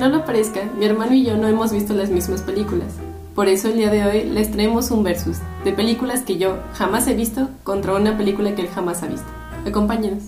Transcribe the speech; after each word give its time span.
No 0.00 0.08
lo 0.08 0.24
parezca, 0.24 0.62
mi 0.78 0.86
hermano 0.86 1.12
y 1.12 1.26
yo 1.26 1.36
no 1.36 1.46
hemos 1.46 1.72
visto 1.72 1.92
las 1.92 2.08
mismas 2.08 2.40
películas. 2.40 2.94
Por 3.34 3.48
eso 3.48 3.68
el 3.68 3.74
día 3.74 3.90
de 3.90 4.02
hoy 4.02 4.30
les 4.30 4.50
traemos 4.50 4.90
un 4.90 5.04
versus 5.04 5.36
de 5.62 5.72
películas 5.72 6.22
que 6.22 6.38
yo 6.38 6.56
jamás 6.72 7.06
he 7.06 7.14
visto 7.14 7.50
contra 7.64 7.94
una 7.94 8.16
película 8.16 8.54
que 8.54 8.62
él 8.62 8.68
jamás 8.74 9.02
ha 9.02 9.08
visto. 9.08 9.26
Acompáñenos. 9.66 10.22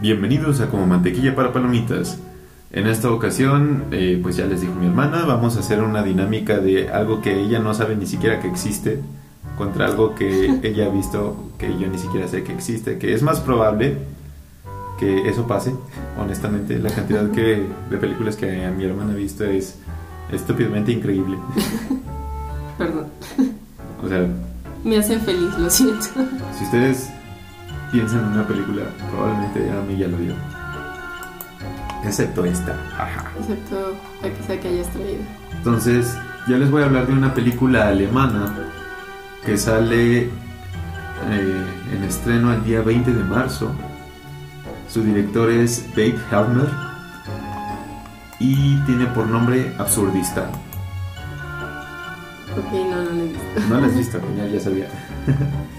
Bienvenidos 0.00 0.60
a 0.60 0.70
Como 0.70 0.86
Mantequilla 0.86 1.34
para 1.34 1.52
Palomitas. 1.52 2.20
En 2.70 2.86
esta 2.86 3.10
ocasión, 3.10 3.86
eh, 3.90 4.20
pues 4.22 4.36
ya 4.36 4.46
les 4.46 4.60
dijo 4.60 4.74
mi 4.74 4.86
hermana, 4.86 5.24
vamos 5.26 5.56
a 5.56 5.60
hacer 5.60 5.82
una 5.82 6.04
dinámica 6.04 6.58
de 6.58 6.88
algo 6.88 7.20
que 7.20 7.40
ella 7.40 7.58
no 7.58 7.74
sabe 7.74 7.96
ni 7.96 8.06
siquiera 8.06 8.40
que 8.40 8.46
existe 8.46 9.00
contra 9.58 9.86
algo 9.86 10.14
que 10.14 10.46
ella 10.62 10.86
ha 10.86 10.90
visto 10.90 11.50
que 11.58 11.66
yo 11.66 11.88
ni 11.88 11.98
siquiera 11.98 12.28
sé 12.28 12.44
que 12.44 12.52
existe, 12.52 12.96
que 12.98 13.12
es 13.12 13.22
más 13.22 13.40
probable 13.40 13.98
que 15.02 15.28
eso 15.28 15.48
pase. 15.48 15.74
Honestamente, 16.16 16.78
la 16.78 16.90
cantidad 16.90 17.28
que, 17.32 17.66
de 17.90 17.96
películas 17.96 18.36
que 18.36 18.46
mi 18.76 18.84
hermana 18.84 19.12
ha 19.12 19.16
visto 19.16 19.44
es 19.44 19.76
estúpidamente 20.30 20.92
increíble. 20.92 21.36
Perdón. 22.78 23.06
O 24.00 24.08
sea, 24.08 24.28
Me 24.84 24.98
hacen 24.98 25.20
feliz, 25.20 25.58
lo 25.58 25.68
siento. 25.68 26.06
si 26.56 26.64
ustedes 26.64 27.10
piensan 27.90 28.20
en 28.20 28.26
una 28.26 28.46
película, 28.46 28.82
probablemente 29.10 29.70
a 29.70 29.82
mí 29.82 29.98
ya 29.98 30.06
lo 30.06 30.16
vio. 30.18 30.34
Excepto 32.04 32.44
esta. 32.44 32.72
Ajá. 32.96 33.32
Excepto 33.40 33.94
la 34.22 34.28
que 34.30 34.42
sea 34.44 34.60
que 34.60 34.68
hayas 34.68 34.88
traído. 34.90 35.22
Entonces, 35.56 36.16
ya 36.48 36.58
les 36.58 36.70
voy 36.70 36.82
a 36.82 36.86
hablar 36.86 37.08
de 37.08 37.12
una 37.12 37.34
película 37.34 37.88
alemana 37.88 38.54
que 39.44 39.56
sale 39.56 40.22
eh, 40.22 40.30
en 41.92 42.04
estreno 42.04 42.52
el 42.52 42.62
día 42.62 42.82
20 42.82 43.12
de 43.12 43.24
marzo. 43.24 43.72
Su 44.92 45.02
director 45.02 45.50
es 45.50 45.86
Bate 45.90 46.18
Helmer 46.30 46.68
y 48.38 48.76
tiene 48.84 49.06
por 49.06 49.26
nombre 49.26 49.72
Absurdista. 49.78 50.50
Ok, 52.52 52.72
no, 52.72 53.02
no 53.02 53.10
lo 53.10 53.22
he 53.22 53.28
visto. 53.28 53.40
No 53.70 53.80
la 53.80 53.86
has 53.86 53.96
visto, 53.96 54.20
genial, 54.20 54.52
ya 54.52 54.60
sabía. 54.60 54.88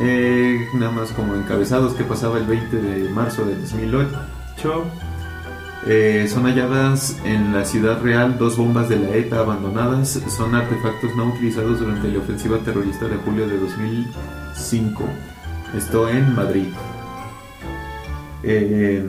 Eh, 0.00 0.66
nada 0.72 0.90
más 0.90 1.10
como 1.10 1.34
encabezados 1.34 1.92
que 1.92 2.02
pasaba 2.02 2.38
el 2.38 2.46
20 2.46 2.76
de 2.78 3.10
marzo 3.10 3.44
de 3.44 3.56
2008. 3.56 4.84
Eh, 5.86 6.26
son 6.32 6.44
halladas 6.44 7.18
en 7.24 7.52
la 7.52 7.66
ciudad 7.66 8.00
real 8.00 8.38
dos 8.38 8.56
bombas 8.56 8.88
de 8.88 8.96
la 8.96 9.14
ETA 9.14 9.40
abandonadas. 9.40 10.18
Son 10.34 10.54
artefactos 10.54 11.14
no 11.14 11.26
utilizados 11.26 11.80
durante 11.80 12.08
la 12.08 12.20
ofensiva 12.20 12.56
terrorista 12.60 13.06
de 13.06 13.16
julio 13.16 13.46
de 13.46 13.58
2005. 13.58 15.04
Esto 15.76 16.08
en 16.08 16.34
Madrid. 16.34 16.68
Eh, 18.42 19.04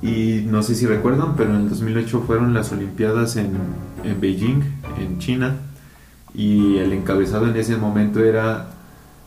y 0.00 0.44
no 0.46 0.62
sé 0.62 0.74
si 0.74 0.86
recuerdan, 0.86 1.36
pero 1.36 1.50
en 1.50 1.62
el 1.62 1.68
2008 1.68 2.22
fueron 2.26 2.54
las 2.54 2.72
Olimpiadas 2.72 3.36
en, 3.36 3.56
en 4.04 4.20
Beijing, 4.20 4.62
en 4.98 5.18
China. 5.18 5.56
Y 6.34 6.76
el 6.76 6.92
encabezado 6.92 7.48
en 7.48 7.56
ese 7.56 7.76
momento 7.76 8.24
era 8.24 8.70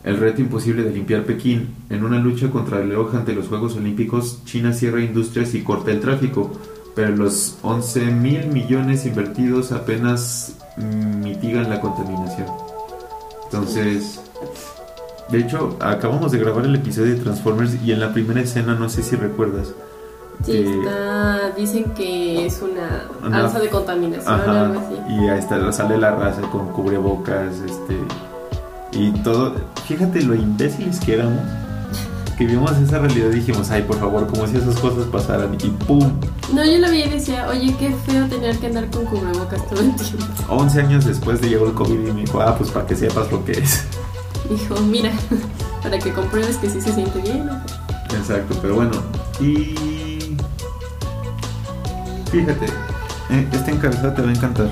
el 0.04 0.18
reto 0.18 0.40
imposible 0.40 0.82
de 0.82 0.90
limpiar 0.90 1.24
Pekín. 1.24 1.74
En 1.90 2.04
una 2.04 2.18
lucha 2.18 2.50
contra 2.50 2.78
el 2.78 2.88
reloj 2.88 3.14
ante 3.14 3.34
los 3.34 3.48
Juegos 3.48 3.76
Olímpicos, 3.76 4.44
China 4.44 4.72
cierra 4.72 5.02
industrias 5.02 5.54
y 5.54 5.62
corta 5.62 5.90
el 5.90 6.00
tráfico, 6.00 6.52
pero 6.94 7.14
los 7.14 7.58
11 7.62 8.06
mil 8.06 8.46
millones 8.48 9.06
invertidos 9.06 9.72
apenas 9.72 10.58
mitigan 10.76 11.68
la 11.68 11.80
contaminación. 11.80 12.48
Entonces, 13.44 14.20
de 15.32 15.38
hecho, 15.38 15.76
acabamos 15.80 16.30
de 16.32 16.38
grabar 16.38 16.64
el 16.66 16.74
episodio 16.76 17.14
de 17.14 17.20
Transformers 17.20 17.74
y 17.84 17.90
en 17.92 18.00
la 18.00 18.12
primera 18.12 18.40
escena, 18.40 18.74
no 18.74 18.88
sé 18.88 19.02
si 19.02 19.16
recuerdas. 19.16 19.68
Sí, 20.44 20.52
que- 20.52 20.78
está. 20.80 21.50
Dicen 21.56 21.84
que 21.94 22.46
es 22.46 22.60
una 22.62 23.04
Una- 23.26 23.44
alza 23.44 23.58
de 23.60 23.68
contaminación 23.68 24.32
o 24.32 24.42
Ajá, 24.42 24.60
algo 24.66 24.80
así. 24.80 24.94
y 25.14 25.28
ahí 25.28 25.38
está, 25.38 25.72
sale 25.72 25.98
la 25.98 26.12
raza 26.12 26.42
con 26.42 26.68
cubrebocas, 26.68 27.54
este, 27.64 27.96
y 28.92 29.10
todo. 29.22 29.54
Fíjate 29.86 30.22
lo 30.22 30.34
imbéciles 30.34 30.98
que 31.00 31.14
éramos, 31.14 31.40
que 32.36 32.46
vimos 32.46 32.72
esa 32.78 32.98
realidad 32.98 33.28
y 33.30 33.36
dijimos, 33.36 33.70
ay, 33.70 33.82
por 33.82 33.98
favor, 33.98 34.26
como 34.26 34.46
si 34.46 34.56
esas 34.56 34.78
cosas 34.80 35.04
pasaran, 35.06 35.54
y 35.62 35.68
pum, 35.86 36.10
No, 36.52 36.64
yo 36.64 36.78
lo 36.78 36.90
vi 36.90 37.02
y 37.02 37.08
decía, 37.10 37.46
oye, 37.48 37.74
qué 37.78 37.94
feo 38.06 38.26
tener 38.26 38.58
que 38.58 38.66
andar 38.66 38.90
con 38.90 39.04
cubrebocas 39.06 39.64
todo 39.68 39.80
el 39.80 39.94
tiempo. 39.94 40.24
11 40.48 40.80
años 40.80 41.04
después 41.04 41.40
de 41.40 41.48
llegó 41.50 41.66
el 41.66 41.72
COVID 41.74 42.08
y 42.08 42.12
me 42.12 42.20
dijo, 42.22 42.40
ah, 42.40 42.54
pues 42.58 42.70
para 42.70 42.86
que 42.86 42.96
sepas 42.96 43.30
lo 43.30 43.44
que 43.44 43.52
es. 43.52 43.84
Dijo, 44.50 44.80
mira, 44.82 45.12
para 45.82 45.98
que 45.98 46.12
compruebes 46.12 46.56
que 46.56 46.70
sí 46.70 46.80
se 46.80 46.92
siente 46.92 47.20
bien. 47.20 47.48
Exacto, 48.16 48.56
pero 48.60 48.74
bueno, 48.74 48.92
y 49.40 49.74
fíjate, 52.30 52.66
eh, 53.30 53.48
este 53.52 53.70
encabezado 53.70 54.12
te 54.12 54.22
va 54.22 54.28
a 54.28 54.32
encantar. 54.32 54.70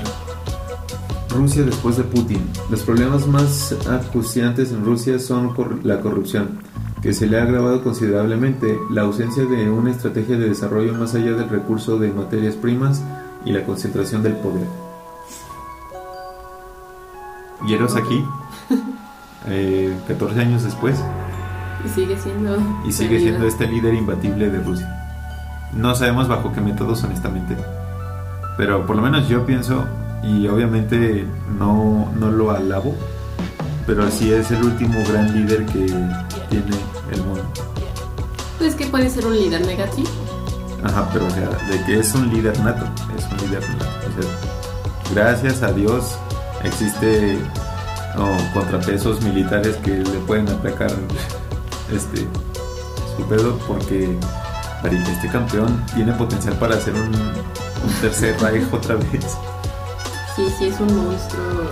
Rusia 1.29 1.63
después 1.63 1.97
de 1.97 2.03
Putin. 2.03 2.41
Los 2.69 2.83
problemas 2.83 3.25
más 3.27 3.75
acuciantes 3.89 4.71
en 4.71 4.83
Rusia 4.83 5.17
son 5.17 5.53
por 5.53 5.85
la 5.85 6.01
corrupción, 6.01 6.59
que 7.01 7.13
se 7.13 7.25
le 7.25 7.39
ha 7.39 7.43
agravado 7.43 7.83
considerablemente, 7.83 8.77
la 8.89 9.03
ausencia 9.03 9.45
de 9.45 9.69
una 9.69 9.91
estrategia 9.91 10.37
de 10.37 10.49
desarrollo 10.49 10.93
más 10.93 11.15
allá 11.15 11.31
del 11.31 11.49
recurso 11.49 11.97
de 11.97 12.11
materias 12.11 12.55
primas 12.55 13.01
y 13.45 13.51
la 13.51 13.65
concentración 13.65 14.23
del 14.23 14.35
poder. 14.35 14.67
Y 17.67 17.73
eros 17.73 17.95
aquí, 17.95 18.23
eh, 19.47 19.95
14 20.07 20.39
años 20.39 20.63
después, 20.63 20.99
Y 21.85 21.89
sigue 21.89 22.17
siendo. 22.17 22.57
y 22.85 22.91
sigue 22.91 23.19
siendo 23.19 23.45
este 23.47 23.67
líder 23.67 23.93
imbatible 23.93 24.49
de 24.49 24.59
Rusia. 24.59 24.97
No 25.73 25.95
sabemos 25.95 26.27
bajo 26.27 26.51
qué 26.51 26.61
métodos, 26.61 27.03
honestamente. 27.03 27.55
Pero 28.57 28.85
por 28.85 28.95
lo 28.97 29.01
menos 29.01 29.27
yo 29.27 29.45
pienso, 29.45 29.85
y 30.23 30.47
obviamente 30.47 31.25
no, 31.57 32.11
no 32.19 32.29
lo 32.29 32.51
alabo, 32.51 32.93
pero 33.87 34.09
sí 34.11 34.31
es 34.31 34.51
el 34.51 34.63
último 34.63 34.95
gran 35.09 35.33
líder 35.33 35.65
que 35.65 35.85
tiene 36.49 36.75
el 37.11 37.23
mundo. 37.23 37.43
Pues 38.59 38.75
que 38.75 38.85
puede 38.87 39.09
ser 39.09 39.25
un 39.25 39.35
líder 39.35 39.65
negativo. 39.65 40.09
Ajá, 40.83 41.07
pero 41.13 41.25
o 41.25 41.29
sea, 41.31 41.47
de 41.69 41.83
que 41.85 41.99
es 41.99 42.13
un 42.13 42.29
líder 42.29 42.59
nato, 42.59 42.85
es 43.17 43.25
un 43.31 43.37
líder 43.49 43.61
nato. 43.69 43.85
O 44.07 44.21
sea, 44.21 44.31
gracias 45.15 45.63
a 45.63 45.71
Dios 45.71 46.15
existe 46.63 47.39
oh, 48.17 48.37
contrapesos 48.53 49.21
militares 49.21 49.75
que 49.77 49.91
le 49.91 50.19
pueden 50.27 50.49
atacar 50.49 50.91
este 51.91 52.27
su 53.15 53.23
pedo 53.27 53.57
porque 53.67 54.17
este 54.89 55.29
campeón 55.29 55.83
tiene 55.93 56.11
potencial 56.13 56.55
para 56.55 56.75
hacer 56.75 56.93
un, 56.93 57.13
un 57.13 57.93
tercer 58.01 58.35
Reich 58.41 58.63
otra 58.73 58.95
vez. 58.95 59.37
Sí, 60.35 60.45
sí, 60.57 60.65
es 60.65 60.79
un 60.79 60.95
monstruo 60.95 61.69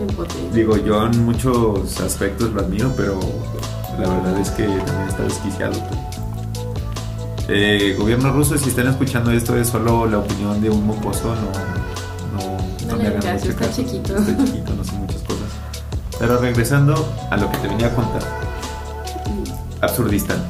en 0.00 0.06
potencia. 0.08 0.50
Digo, 0.52 0.76
yo 0.76 1.06
en 1.06 1.24
muchos 1.24 2.00
aspectos 2.00 2.52
lo 2.52 2.60
admiro, 2.60 2.92
pero 2.96 3.20
la 3.98 4.08
verdad 4.08 4.38
es 4.38 4.50
que 4.50 4.64
también 4.64 5.08
está 5.08 5.22
desquiciado. 5.22 5.74
Eh, 7.48 7.96
gobierno 7.98 8.32
ruso, 8.32 8.56
si 8.56 8.68
están 8.68 8.88
escuchando 8.88 9.30
esto, 9.30 9.56
es 9.56 9.68
solo 9.68 10.06
la 10.06 10.18
opinión 10.18 10.60
de 10.60 10.70
un 10.70 10.86
mocoso, 10.86 11.34
no 11.34 11.71
le 13.02 13.08
hagan 13.08 13.34
mucho 13.34 13.50
está 13.50 13.66
caso. 13.66 13.82
chiquito. 13.82 14.16
Estoy 14.16 14.36
chiquito, 14.44 14.74
no 14.74 14.84
sé 14.84 14.92
muchas 14.92 15.22
cosas. 15.22 15.48
Pero 16.18 16.38
regresando 16.38 17.14
a 17.30 17.36
lo 17.36 17.50
que 17.50 17.58
te 17.58 17.68
venía 17.68 17.88
a 17.88 17.94
contar, 17.94 18.22
Absurdistán. 19.80 20.42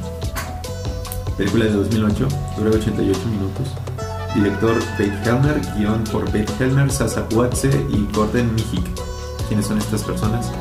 Película 1.37 1.65
de 1.65 1.71
2008, 1.71 2.27
dura 2.57 2.69
88 2.71 3.19
minutos. 3.25 3.67
Director 4.35 4.79
Bate 4.91 5.29
Helmer, 5.29 5.61
guion 5.75 6.03
por 6.05 6.25
Bate 6.25 6.47
Helmer, 6.59 6.91
Sasa 6.91 7.25
Buatse 7.31 7.69
y 7.89 8.07
Gordon 8.13 8.53
Mijik. 8.55 8.85
¿Quiénes 9.47 9.65
son 9.65 9.77
estas 9.77 10.03
personas? 10.03 10.51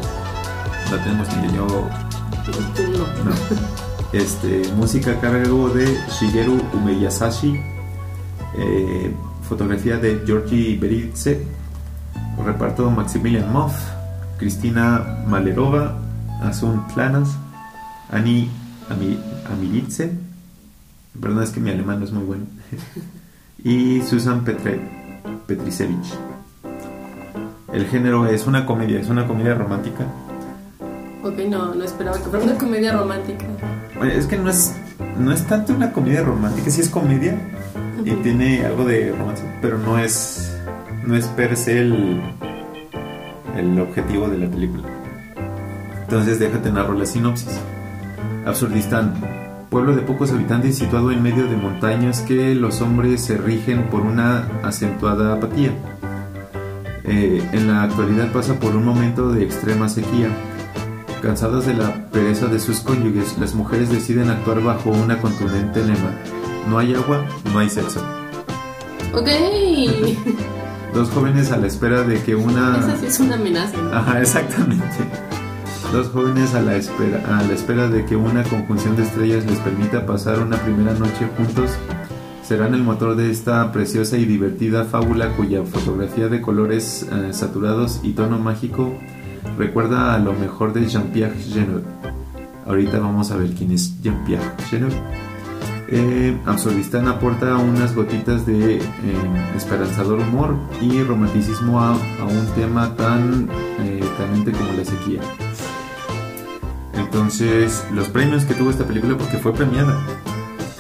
No 0.90 0.96
tenemos 0.98 1.28
ni. 1.36 1.56
Yo 1.56 1.66
no. 1.66 3.32
Este, 4.12 4.62
música 4.76 5.12
a 5.12 5.20
cargo 5.20 5.70
de 5.70 5.98
Shigeru 6.20 6.60
Umeyasashi. 6.74 7.58
Eh, 8.58 9.10
fotografía 9.48 9.96
de 9.96 10.22
Georgi 10.26 10.76
Beritze. 10.76 11.46
Reparto 12.44 12.90
Maximilian 12.90 13.52
Moff. 13.52 13.74
Cristina 14.38 15.24
Malerova. 15.26 15.98
Asun 16.42 16.86
Planas. 16.94 17.36
Ani 18.10 18.50
Amiritze. 19.50 20.12
Perdón, 21.20 21.42
es 21.42 21.50
que 21.50 21.60
mi 21.60 21.70
alemán 21.70 21.98
no 22.00 22.04
es 22.04 22.12
muy 22.12 22.24
bueno. 22.24 22.44
y 23.64 24.00
Susan 24.02 24.44
Petre, 24.44 24.80
Petrisevich. 25.46 26.14
El 27.72 27.86
género 27.86 28.26
es 28.26 28.46
una 28.46 28.66
comedia, 28.66 29.00
es 29.00 29.08
una 29.08 29.26
comedia 29.26 29.54
romántica. 29.54 30.06
Ok, 31.22 31.38
no, 31.48 31.74
no 31.74 31.84
esperaba 31.84 32.18
que 32.18 32.24
fuera 32.24 32.44
una 32.44 32.58
comedia 32.58 32.92
romántica. 32.92 33.46
Es 34.02 34.26
que 34.26 34.36
no 34.36 34.50
es, 34.50 34.74
no 35.18 35.32
es 35.32 35.46
tanto 35.46 35.72
una 35.72 35.92
comedia 35.92 36.22
romántica, 36.22 36.70
sí 36.70 36.80
es 36.80 36.88
comedia 36.88 37.38
y 38.04 38.10
tiene 38.22 38.66
algo 38.66 38.84
de 38.84 39.12
romance, 39.12 39.44
pero 39.60 39.78
no 39.78 39.98
es, 39.98 40.51
no 41.06 41.16
es 41.16 41.26
per 41.28 41.56
se 41.56 41.80
el, 41.80 42.20
el 43.56 43.80
objetivo 43.80 44.28
de 44.28 44.38
la 44.38 44.48
película. 44.48 44.84
Entonces 46.02 46.38
déjate 46.38 46.70
narro 46.70 46.94
la 46.94 47.06
sinopsis. 47.06 47.58
Absurdistán, 48.46 49.14
pueblo 49.70 49.94
de 49.94 50.02
pocos 50.02 50.32
habitantes 50.32 50.76
situado 50.76 51.10
en 51.10 51.22
medio 51.22 51.46
de 51.46 51.56
montañas 51.56 52.20
que 52.20 52.54
los 52.54 52.80
hombres 52.82 53.22
se 53.22 53.38
rigen 53.38 53.84
por 53.84 54.02
una 54.02 54.46
acentuada 54.62 55.34
apatía. 55.34 55.70
Eh, 57.04 57.42
en 57.52 57.66
la 57.66 57.82
actualidad 57.82 58.30
pasa 58.32 58.60
por 58.60 58.76
un 58.76 58.84
momento 58.84 59.32
de 59.32 59.42
extrema 59.42 59.88
sequía. 59.88 60.28
Cansadas 61.22 61.66
de 61.66 61.74
la 61.74 62.10
pereza 62.10 62.46
de 62.46 62.58
sus 62.58 62.80
cónyuges, 62.80 63.38
las 63.38 63.54
mujeres 63.54 63.90
deciden 63.90 64.28
actuar 64.28 64.62
bajo 64.62 64.90
una 64.90 65.20
contundente 65.20 65.80
lema. 65.80 66.10
No 66.68 66.78
hay 66.78 66.94
agua, 66.94 67.24
no 67.52 67.58
hay 67.58 67.70
sexo. 67.70 68.00
Ok. 69.14 69.28
Dos 70.94 71.08
jóvenes 71.10 71.50
a 71.52 71.56
la 71.56 71.66
espera 71.66 72.02
de 72.02 72.22
que 72.22 72.34
una... 72.34 72.78
Esa 72.78 72.96
sí 72.98 73.06
es 73.06 73.20
una 73.20 73.36
amenaza. 73.36 73.76
Ajá, 73.92 74.20
exactamente. 74.20 74.84
Dos 75.90 76.08
jóvenes 76.08 76.54
a 76.54 76.60
la, 76.60 76.76
espera, 76.76 77.38
a 77.38 77.42
la 77.42 77.52
espera 77.52 77.88
de 77.88 78.04
que 78.04 78.16
una 78.16 78.42
conjunción 78.44 78.96
de 78.96 79.02
estrellas 79.02 79.44
les 79.46 79.58
permita 79.58 80.06
pasar 80.06 80.40
una 80.40 80.56
primera 80.56 80.92
noche 80.94 81.28
juntos 81.36 81.70
serán 82.42 82.74
el 82.74 82.82
motor 82.82 83.16
de 83.16 83.30
esta 83.30 83.72
preciosa 83.72 84.18
y 84.18 84.24
divertida 84.24 84.84
fábula 84.84 85.28
cuya 85.36 85.64
fotografía 85.64 86.28
de 86.28 86.42
colores 86.42 87.06
eh, 87.10 87.32
saturados 87.32 88.00
y 88.02 88.12
tono 88.12 88.38
mágico 88.38 88.92
recuerda 89.56 90.14
a 90.14 90.18
lo 90.18 90.32
mejor 90.34 90.72
de 90.72 90.86
Jean-Pierre 90.86 91.38
Jeunet. 91.38 91.84
Ahorita 92.66 92.98
vamos 92.98 93.30
a 93.30 93.36
ver 93.36 93.50
quién 93.54 93.72
es 93.72 94.00
Jean-Pierre 94.02 94.44
Jeunet. 94.68 94.92
Eh, 95.94 96.34
Absurdistán 96.46 97.06
aporta 97.06 97.54
unas 97.58 97.94
gotitas 97.94 98.46
de 98.46 98.76
eh, 98.76 98.80
esperanzador 99.54 100.20
humor 100.20 100.56
y 100.80 101.02
romanticismo 101.02 101.80
a, 101.80 101.90
a 101.90 102.24
un 102.24 102.46
tema 102.54 102.96
tan 102.96 103.50
eh, 103.80 104.02
caliente 104.16 104.52
como 104.52 104.72
la 104.72 104.86
sequía. 104.86 105.20
Entonces, 106.94 107.84
los 107.92 108.08
premios 108.08 108.46
que 108.46 108.54
tuvo 108.54 108.70
esta 108.70 108.86
película 108.86 109.18
porque 109.18 109.36
fue 109.36 109.52
premiada. 109.52 109.94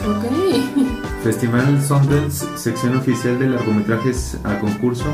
Ok. 0.00 0.32
Festival 1.22 1.82
Sundance, 1.82 2.46
sección 2.56 2.96
oficial 2.96 3.38
de 3.38 3.50
largometrajes 3.50 4.38
a 4.44 4.58
concurso. 4.60 5.04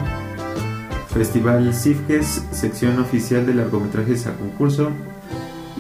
Festival 1.12 1.74
Sifges, 1.74 2.44
sección 2.52 3.00
oficial 3.00 3.46
de 3.46 3.54
largometrajes 3.54 4.28
a 4.28 4.34
concurso. 4.34 4.90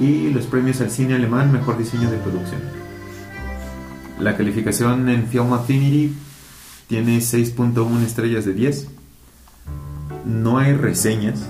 Y 0.00 0.30
los 0.30 0.46
premios 0.46 0.80
al 0.80 0.90
cine 0.90 1.14
alemán, 1.14 1.52
mejor 1.52 1.78
diseño 1.78 2.10
de 2.10 2.16
producción. 2.16 2.87
La 4.20 4.36
calificación 4.36 5.08
en 5.08 5.28
Film 5.28 5.52
Affinity 5.52 6.12
tiene 6.88 7.18
6.1 7.18 8.02
estrellas 8.04 8.44
de 8.44 8.52
10. 8.52 8.88
No 10.24 10.58
hay 10.58 10.72
reseñas. 10.72 11.46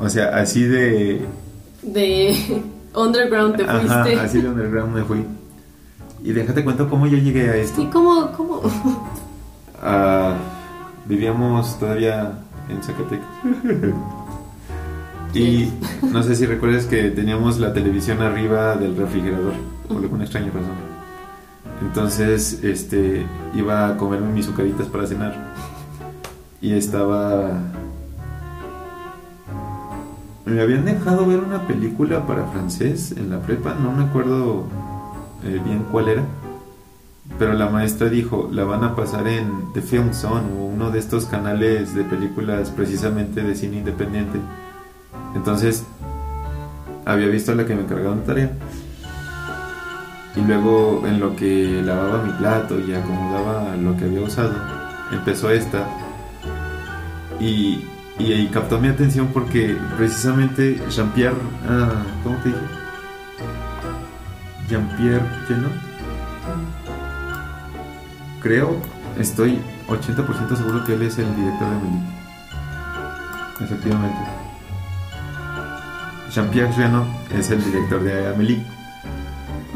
O 0.00 0.08
sea, 0.08 0.36
así 0.36 0.62
de. 0.62 1.26
De 1.82 2.62
Underground 2.94 3.56
te 3.56 3.64
fuiste. 3.64 4.14
Ajá, 4.14 4.22
así 4.22 4.40
de 4.40 4.48
underground 4.48 4.94
me 4.94 5.04
fui. 5.04 5.24
Y 6.24 6.32
déjate 6.32 6.64
cuento 6.64 6.88
cómo 6.88 7.06
yo 7.06 7.16
llegué 7.18 7.48
a 7.48 7.56
esto. 7.56 7.82
¿Y 7.82 7.86
cómo? 7.86 8.32
cómo? 8.36 8.62
Ah, 9.80 10.34
vivíamos 11.06 11.78
todavía 11.78 12.32
en 12.68 12.82
Zacatecas. 12.82 13.28
y 15.34 15.70
no 16.02 16.22
sé 16.24 16.34
si 16.34 16.46
recuerdas 16.46 16.86
que 16.86 17.10
teníamos 17.10 17.58
la 17.58 17.72
televisión 17.72 18.20
arriba 18.20 18.74
del 18.74 18.96
refrigerador, 18.96 19.54
por 19.86 19.98
alguna 19.98 20.24
extraña 20.24 20.48
razón. 20.48 20.87
Entonces, 21.80 22.64
este, 22.64 23.26
iba 23.54 23.88
a 23.88 23.96
comerme 23.96 24.32
mis 24.32 24.46
sucaritas 24.46 24.86
para 24.86 25.06
cenar. 25.06 25.54
Y 26.60 26.72
estaba... 26.72 27.60
Me 30.44 30.60
habían 30.62 30.84
dejado 30.84 31.26
ver 31.26 31.40
una 31.40 31.66
película 31.66 32.26
para 32.26 32.46
francés 32.46 33.12
en 33.12 33.30
la 33.30 33.40
prepa, 33.40 33.74
no 33.74 33.92
me 33.92 34.04
acuerdo 34.04 34.64
eh, 35.44 35.60
bien 35.62 35.84
cuál 35.92 36.08
era. 36.08 36.22
Pero 37.38 37.52
la 37.52 37.68
maestra 37.68 38.08
dijo, 38.08 38.48
la 38.50 38.64
van 38.64 38.82
a 38.82 38.96
pasar 38.96 39.28
en 39.28 39.72
The 39.74 39.82
Film 39.82 40.14
Zone 40.14 40.46
o 40.58 40.64
uno 40.64 40.90
de 40.90 40.98
estos 40.98 41.26
canales 41.26 41.94
de 41.94 42.02
películas 42.02 42.70
precisamente 42.70 43.42
de 43.42 43.54
cine 43.54 43.76
independiente. 43.78 44.40
Entonces, 45.34 45.84
había 47.04 47.28
visto 47.28 47.54
la 47.54 47.66
que 47.66 47.74
me 47.74 47.82
encargaron 47.82 48.24
tarea. 48.24 48.50
Y 50.38 50.40
luego 50.42 51.02
en 51.04 51.18
lo 51.18 51.34
que 51.34 51.82
lavaba 51.84 52.22
mi 52.22 52.32
plato 52.32 52.78
y 52.78 52.94
acomodaba 52.94 53.74
lo 53.74 53.96
que 53.96 54.04
había 54.04 54.20
usado, 54.20 54.54
empezó 55.10 55.50
esta. 55.50 55.88
Y, 57.40 57.84
y, 58.20 58.46
captó 58.46 58.78
mi 58.78 58.88
atención 58.88 59.30
porque 59.32 59.76
precisamente 59.96 60.80
Jean-Pierre... 60.90 61.36
ah, 61.68 62.04
¿Cómo 62.22 62.36
te 62.38 62.50
dije? 62.50 62.60
Jean-Pierre 64.68 65.26
Genot. 65.48 65.72
Creo, 68.40 68.76
estoy 69.18 69.60
80% 69.88 70.56
seguro 70.56 70.84
que 70.84 70.94
él 70.94 71.02
es 71.02 71.18
el 71.18 71.34
director 71.34 71.68
de 71.68 71.76
Amélie. 71.76 72.02
Efectivamente. 73.60 74.18
Jean-Pierre 76.30 76.72
Genot 76.72 77.06
es 77.32 77.50
el 77.50 77.64
director 77.64 78.02
de 78.02 78.28
Amélie. 78.28 78.77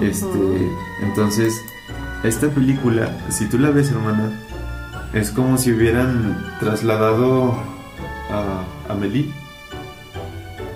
Este, 0.01 0.71
entonces, 1.03 1.61
esta 2.25 2.49
película, 2.49 3.11
si 3.31 3.47
tú 3.47 3.59
la 3.59 3.71
ves, 3.71 3.91
hermana, 3.91 4.33
es 5.13 5.31
como 5.31 5.59
si 5.59 5.73
hubieran 5.73 6.43
trasladado 6.61 7.53
a 8.31 8.65
Amélie 8.93 9.31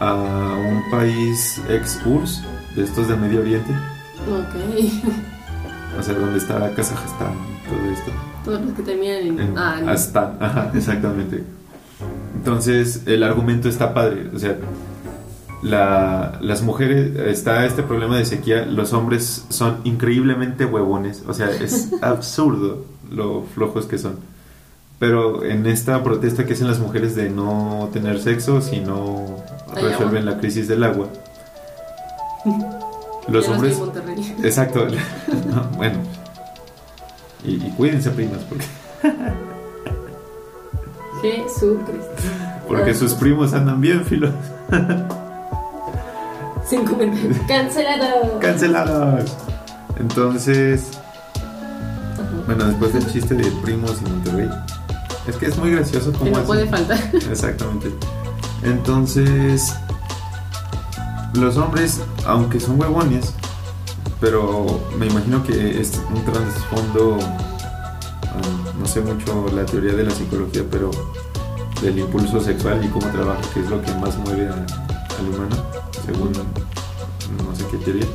a 0.01 0.15
un 0.15 0.91
país 0.91 1.61
ex 1.71 2.01
URSS, 2.05 2.43
de 2.77 2.85
estos 2.85 3.09
de 3.09 3.17
Medio 3.17 3.41
Oriente, 3.41 3.71
Ok. 4.29 4.55
o 5.99 6.03
sea, 6.03 6.15
donde 6.15 6.39
está 6.39 6.71
Kazajstán 6.75 7.33
y 7.33 7.69
todo 7.69 7.91
esto. 7.91 8.13
Todos 8.45 8.61
los 8.61 8.75
que 8.75 8.83
terminan 8.83 9.41
en. 9.41 9.59
Ah, 9.59 9.81
no. 9.83 9.91
Ajá, 10.45 10.71
exactamente. 10.75 11.43
Entonces, 12.35 13.03
el 13.07 13.23
argumento 13.23 13.69
está 13.69 13.95
padre, 13.95 14.31
o 14.35 14.39
sea, 14.39 14.57
la- 15.71 16.39
las 16.41 16.63
mujeres, 16.63 17.17
está 17.17 17.65
este 17.67 17.83
problema 17.83 18.17
de 18.17 18.25
sequía, 18.25 18.65
los 18.67 18.93
hombres 18.93 19.45
son 19.49 19.79
increíblemente 19.85 20.65
huevones, 20.65 21.23
o 21.27 21.35
sea, 21.35 21.51
es 21.51 21.91
absurdo 22.03 22.85
lo 23.11 23.43
flojos 23.55 23.87
que 23.87 23.99
son. 23.99 24.17
Pero 24.99 25.45
en 25.45 25.67
esta 25.67 26.03
protesta 26.03 26.47
que 26.47 26.55
hacen 26.55 26.69
las 26.69 26.79
mujeres 26.79 27.15
de 27.15 27.29
no 27.29 27.91
tener 27.93 28.19
sexo 28.21 28.61
si 28.63 28.81
no 28.81 29.37
resuelven 29.75 30.25
la 30.25 30.39
crisis 30.39 30.69
del 30.69 30.85
agua, 30.85 31.09
los 33.29 33.47
no 33.49 33.55
hombres... 33.55 33.79
Exacto, 34.43 34.87
No, 34.87 35.65
bueno. 35.77 35.99
Y, 37.45 37.55
y 37.57 37.75
cuídense, 37.77 38.11
primas, 38.11 38.39
porque, 38.49 38.65
Jesucristo. 41.23 42.23
porque 42.67 42.95
sus 42.95 43.15
primos 43.15 43.53
andan 43.53 43.81
bien, 43.81 44.05
filo. 44.05 44.31
Sin 46.69 46.85
comentarios. 46.85 47.37
Cancelado. 47.47 48.39
cancelados. 48.41 49.31
Entonces, 49.99 50.91
Ajá. 52.15 52.25
bueno, 52.47 52.65
después 52.67 52.93
del 52.93 53.07
chiste 53.13 53.35
de 53.35 53.51
primos 53.63 53.99
en 54.05 54.13
Monterrey, 54.15 54.51
es 55.29 55.37
que 55.37 55.47
es 55.47 55.57
muy 55.57 55.71
gracioso 55.71 56.13
como 56.13 56.31
no 56.31 56.43
puede 56.45 56.67
faltar. 56.67 56.99
Exactamente. 57.31 57.91
Entonces, 58.63 59.73
los 61.35 61.57
hombres, 61.57 62.01
aunque 62.27 62.59
son 62.61 62.81
huevones, 62.81 63.33
pero 64.21 64.81
me 64.99 65.07
imagino 65.07 65.43
que 65.45 65.81
es 65.81 65.93
un 66.15 66.25
trasfondo, 66.25 67.19
ah, 68.25 68.73
no 68.79 68.87
sé 68.87 69.01
mucho 69.03 69.47
la 69.55 69.65
teoría 69.67 69.93
de 69.93 70.05
la 70.05 70.11
psicología, 70.11 70.63
pero 70.71 70.91
del 71.83 71.99
impulso 71.99 72.41
sexual 72.41 72.83
y 72.85 72.89
cómo 72.89 73.07
trabaja, 73.13 73.41
que 73.53 73.61
es 73.61 73.69
lo 73.69 73.81
que 73.83 73.93
más 73.95 74.17
mueve 74.19 74.49
a- 74.49 74.96
al 75.19 75.29
humano, 75.29 75.57
según 76.05 76.33
no 76.33 77.55
sé 77.55 77.65
qué 77.71 77.79
teoría. 77.79 78.07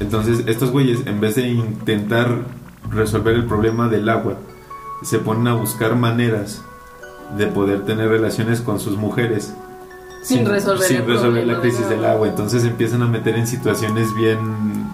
Entonces, 0.00 0.44
estos 0.46 0.70
güeyes, 0.70 1.06
en 1.06 1.20
vez 1.20 1.34
de 1.36 1.48
intentar 1.48 2.44
resolver 2.90 3.34
el 3.34 3.46
problema 3.46 3.88
del 3.88 4.08
agua, 4.08 4.38
se 5.02 5.18
ponen 5.18 5.48
a 5.48 5.54
buscar 5.54 5.96
maneras 5.96 6.62
de 7.36 7.46
poder 7.46 7.84
tener 7.84 8.08
relaciones 8.08 8.60
con 8.60 8.80
sus 8.80 8.96
mujeres 8.96 9.54
sin, 10.22 10.46
resolver, 10.46 10.86
sin 10.86 11.06
resolver 11.06 11.46
la 11.46 11.60
crisis 11.60 11.88
del 11.88 12.04
agua. 12.04 12.28
Entonces 12.28 12.64
empiezan 12.64 13.02
a 13.02 13.06
meter 13.06 13.36
en 13.36 13.46
situaciones 13.46 14.14
bien 14.14 14.88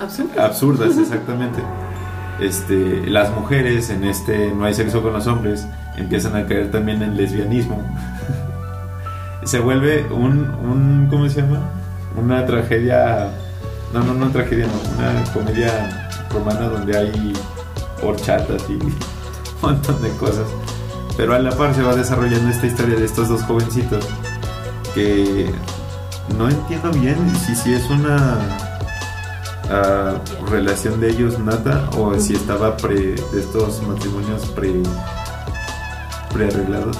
absurdas. 0.00 0.38
absurdas, 0.38 0.98
exactamente. 0.98 1.62
Este, 2.40 3.06
las 3.06 3.30
mujeres 3.30 3.90
en 3.90 4.04
este 4.04 4.52
no 4.52 4.64
hay 4.64 4.74
sexo 4.74 5.02
con 5.02 5.12
los 5.12 5.28
hombres 5.28 5.66
empiezan 5.96 6.34
a 6.34 6.46
caer 6.46 6.70
también 6.70 7.02
en 7.02 7.16
lesbianismo. 7.16 7.80
Se 9.44 9.58
vuelve 9.60 10.06
un, 10.10 10.50
un 10.64 11.08
¿cómo 11.10 11.28
se 11.28 11.42
llama? 11.42 11.60
Una 12.16 12.46
tragedia, 12.46 13.30
no, 13.92 14.02
no, 14.02 14.14
no 14.14 14.30
tragedia, 14.30 14.66
no, 14.66 14.72
una 14.96 15.24
comedia 15.32 16.10
romana 16.32 16.68
donde 16.68 16.96
hay 16.96 17.32
horchatas 18.02 18.62
y 18.68 18.72
un 18.74 18.94
montón 19.60 20.00
de 20.02 20.10
cosas. 20.10 20.46
Pero 21.16 21.34
a 21.34 21.38
la 21.38 21.50
par 21.50 21.74
se 21.74 21.82
va 21.82 21.94
desarrollando 21.94 22.50
esta 22.50 22.66
historia 22.66 22.96
de 22.96 23.04
estos 23.04 23.28
dos 23.28 23.42
jovencitos 23.42 24.04
que 24.94 25.50
no 26.36 26.48
entiendo 26.48 26.90
bien 26.92 27.16
si, 27.44 27.54
si 27.54 27.74
es 27.74 27.88
una 27.90 28.38
ah, 29.70 30.14
relación 30.50 31.00
de 31.00 31.10
ellos 31.10 31.38
nata 31.38 31.88
o 31.96 32.18
si 32.18 32.34
estaba 32.34 32.76
pre, 32.76 32.94
de 32.94 33.40
estos 33.40 33.82
matrimonios 33.82 34.46
pre 34.46 34.82
prearreglados. 36.32 36.98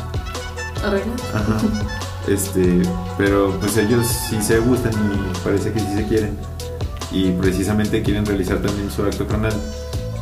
¿Arreglas? 0.85 1.23
Ajá. 1.35 1.59
Este, 2.29 2.83
pero 3.19 3.51
pues 3.61 3.77
ellos 3.77 4.07
sí 4.07 4.41
se 4.43 4.59
gustan 4.61 4.93
y 4.93 5.39
parece 5.45 5.73
que 5.73 5.81
sí 5.81 5.87
se 5.95 6.05
quieren. 6.07 6.37
Y 7.13 7.31
precisamente 7.33 8.03
quieren 8.03 8.25
realizar 8.27 8.59
también 8.59 8.91
su 8.91 9.03
acto 9.03 9.27
carnal. 9.27 9.53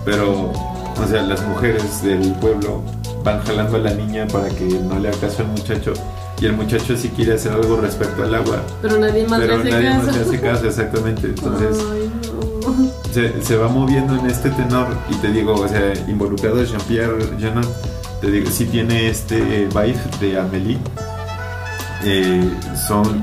Pero, 0.04 0.50
o 0.52 1.06
sea, 1.09 1.23
las 1.23 1.47
mujeres 1.47 2.02
del 2.02 2.32
pueblo 2.35 2.82
van 3.25 3.40
jalando 3.44 3.76
a 3.76 3.80
la 3.80 3.94
niña 3.94 4.26
para 4.26 4.49
que 4.49 4.64
no 4.64 4.99
le 4.99 5.09
haga 5.09 5.18
caso 5.18 5.42
al 5.42 5.49
muchacho. 5.49 5.92
Y 6.40 6.47
el 6.47 6.54
muchacho 6.54 6.97
sí 6.97 7.09
quiere 7.11 7.35
hacer 7.35 7.52
algo 7.52 7.76
respecto 7.76 8.25
al 8.25 8.35
agua. 8.35 8.62
Pero 8.82 8.99
nadie 8.99 9.26
más 9.28 9.40
Pero 9.40 9.59
le 9.59 9.61
hace 9.62 9.71
nadie 9.71 9.88
caso. 9.90 10.06
más 10.06 10.16
le 10.16 10.23
hace 10.23 10.40
caso, 10.40 10.66
exactamente. 10.66 11.26
Entonces 11.28 11.78
Ay, 11.92 12.11
no. 12.66 13.12
se, 13.12 13.42
se 13.42 13.56
va 13.56 13.68
moviendo 13.68 14.16
en 14.18 14.26
este 14.26 14.50
tenor. 14.50 14.88
Y 15.09 15.14
te 15.16 15.28
digo, 15.30 15.54
o 15.54 15.68
sea, 15.68 15.92
involucrado 16.09 16.64
Jean-Pierre 16.64 17.28
Janot, 17.40 17.68
te 18.21 18.30
digo, 18.30 18.50
sí 18.50 18.64
tiene 18.64 19.09
este 19.09 19.66
vibe 19.66 20.00
de 20.21 20.38
Amélie. 20.40 20.78
Eh, 22.04 22.50
son 22.88 23.23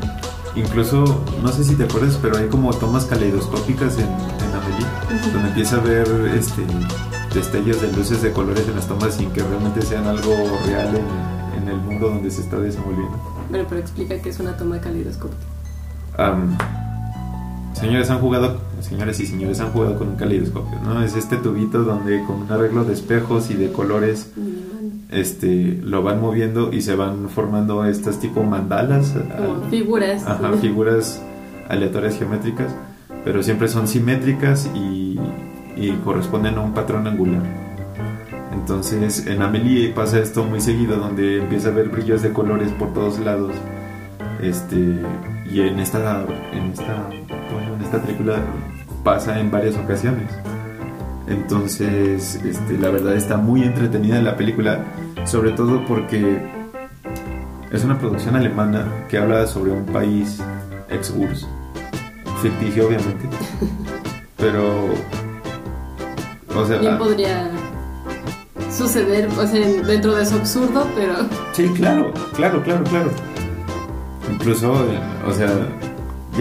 incluso, 0.56 1.24
no 1.44 1.50
sé 1.52 1.64
si 1.64 1.76
te 1.76 1.84
acuerdas, 1.84 2.18
pero 2.22 2.38
hay 2.38 2.48
como 2.48 2.72
tomas 2.74 3.06
caleidoscópicas 3.06 3.98
en, 3.98 4.04
en 4.06 4.56
Amélie, 4.56 4.88
Ujú. 5.22 5.32
donde 5.34 5.50
empieza 5.50 5.76
a 5.78 5.80
ver 5.82 6.08
este 6.36 6.64
destellos 7.34 7.82
de 7.82 7.92
luces 7.94 8.22
de 8.24 8.32
colores 8.34 8.68
en 8.68 8.76
las 8.76 8.88
tomas 8.88 9.14
sin 9.16 9.30
que 9.32 9.44
realmente 9.44 9.82
sean 9.84 10.08
algo 10.08 10.34
real 10.66 10.96
en, 10.96 11.62
en 11.62 11.68
el 11.70 11.78
mundo 11.78 12.10
donde 12.10 12.32
se 12.32 12.42
está 12.42 12.58
desenvolviendo. 12.60 13.18
Bueno, 13.50 13.66
pero 13.70 13.82
explica 13.82 14.20
que 14.20 14.30
es 14.30 14.40
una 14.40 14.58
toma 14.58 14.80
caleidoscópica. 14.82 15.44
Am, 16.18 16.58
señores 17.74 18.10
han 18.10 18.20
jugado, 18.20 18.58
señores 18.82 19.20
y 19.20 19.26
señores 19.26 19.60
han 19.60 19.72
jugado 19.72 19.98
con 19.98 20.10
un 20.10 20.16
caleidoscopio, 20.16 20.80
¿no? 20.84 21.02
Es 21.04 21.16
este 21.16 21.38
tubito 21.38 21.84
donde 21.84 22.24
con 22.26 22.42
un 22.42 22.52
arreglo 22.52 22.84
de 22.84 22.94
espejos 22.94 23.50
y 23.52 23.54
de 23.56 23.72
colores 23.72 24.32
este 25.12 25.80
lo 25.84 26.04
van 26.04 26.22
moviendo 26.22 26.72
y 26.72 26.82
se 26.82 26.96
van 26.96 27.30
formando 27.30 27.84
estas 27.86 28.20
tipo 28.20 28.44
mandalas, 28.44 29.16
Como 29.38 29.64
al- 29.64 29.70
figuras. 29.70 30.26
ajá, 30.28 30.52
figuras 30.62 31.22
aleatorias 31.68 32.18
geométricas, 32.18 32.74
pero 33.24 33.42
siempre 33.44 33.68
son 33.70 33.88
simétricas 33.88 34.70
y, 34.76 35.20
y 35.76 35.92
corresponden 36.04 36.56
a 36.58 36.62
un 36.62 36.74
patrón 36.74 37.08
angular. 37.08 37.42
Entonces 38.54 39.26
en 39.26 39.42
Amelie 39.42 39.90
pasa 39.90 40.20
esto 40.20 40.44
muy 40.44 40.62
seguido 40.62 40.98
donde 40.98 41.40
empieza 41.40 41.70
a 41.70 41.72
haber 41.72 41.90
brillos 41.90 42.22
de 42.22 42.32
colores 42.34 42.70
por 42.74 42.94
todos 42.94 43.20
lados. 43.20 43.52
Este 44.42 44.96
y 45.52 45.62
en 45.62 45.80
esta 45.80 46.26
en 46.54 46.72
esta 46.72 47.10
bueno, 47.52 47.76
en 47.76 47.82
esta 47.82 48.02
película 48.02 48.38
pasa 49.04 49.40
en 49.40 49.50
varias 49.50 49.76
ocasiones. 49.78 50.30
Entonces, 51.28 52.40
este, 52.44 52.78
la 52.78 52.90
verdad 52.90 53.16
está 53.16 53.38
muy 53.38 53.64
entretenida 53.64 54.20
la 54.22 54.36
película, 54.36 54.84
sobre 55.26 55.52
todo 55.52 55.86
porque 55.86 56.40
es 57.72 57.84
una 57.84 58.00
producción 58.00 58.36
alemana 58.36 59.06
que 59.08 59.20
habla 59.20 59.46
sobre 59.46 59.72
un 59.72 59.86
país 59.86 60.42
ex 60.90 61.12
URSS, 61.12 61.48
ficticio 62.42 62.88
obviamente, 62.88 63.30
pero, 64.38 64.86
o 66.56 66.66
sea, 66.66 66.80
Bien 66.80 66.94
ah, 66.94 66.98
podría 66.98 67.52
suceder, 68.72 69.30
o 69.38 69.46
sea, 69.46 69.68
dentro 69.84 70.16
de 70.16 70.26
su 70.26 70.36
absurdo, 70.36 70.88
pero 70.96 71.14
sí, 71.54 71.70
claro, 71.76 72.12
claro, 72.34 72.64
claro, 72.64 72.84
claro. 72.86 73.12
Incluso, 74.40 74.72
o 75.28 75.34
sea, 75.34 75.50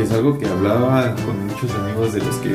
es 0.01 0.13
algo 0.13 0.39
que 0.39 0.47
hablaba 0.47 1.17
con 1.17 1.47
muchos 1.47 1.75
amigos 1.75 2.13
de 2.13 2.21
los 2.21 2.37
que, 2.37 2.51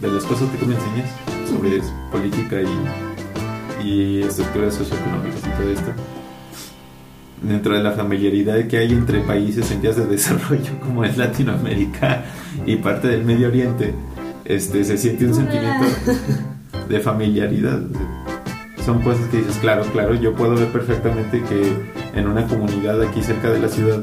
de 0.00 0.12
las 0.12 0.24
cosas 0.24 0.48
que 0.50 0.58
tú 0.58 0.66
me 0.66 0.74
enseñas 0.74 1.10
sobre 1.48 1.80
política 2.12 2.58
y, 3.82 3.84
y 3.84 4.22
estructuras 4.22 4.74
socioeconómicas 4.74 5.40
y 5.40 5.60
todo 5.60 5.70
esto. 5.72 5.90
Dentro 7.42 7.74
de 7.74 7.82
la 7.82 7.92
familiaridad 7.92 8.64
que 8.68 8.78
hay 8.78 8.92
entre 8.92 9.20
países 9.22 9.68
en 9.72 9.82
vías 9.82 9.96
de 9.96 10.06
desarrollo 10.06 10.78
como 10.80 11.04
es 11.04 11.16
Latinoamérica 11.16 12.24
y 12.66 12.76
parte 12.76 13.08
del 13.08 13.24
Medio 13.24 13.48
Oriente, 13.48 13.92
este, 14.44 14.84
se 14.84 14.98
siente 14.98 15.26
un 15.26 15.34
sentimiento 15.34 15.86
de 16.88 17.00
familiaridad. 17.00 17.80
Son 18.84 19.00
cosas 19.02 19.26
que 19.28 19.38
dices, 19.38 19.58
claro, 19.58 19.84
claro, 19.92 20.14
yo 20.14 20.34
puedo 20.34 20.54
ver 20.54 20.72
perfectamente 20.72 21.42
que 21.42 21.76
en 22.14 22.26
una 22.26 22.46
comunidad 22.46 23.00
aquí 23.02 23.22
cerca 23.22 23.50
de 23.50 23.60
la 23.60 23.68
ciudad 23.68 24.02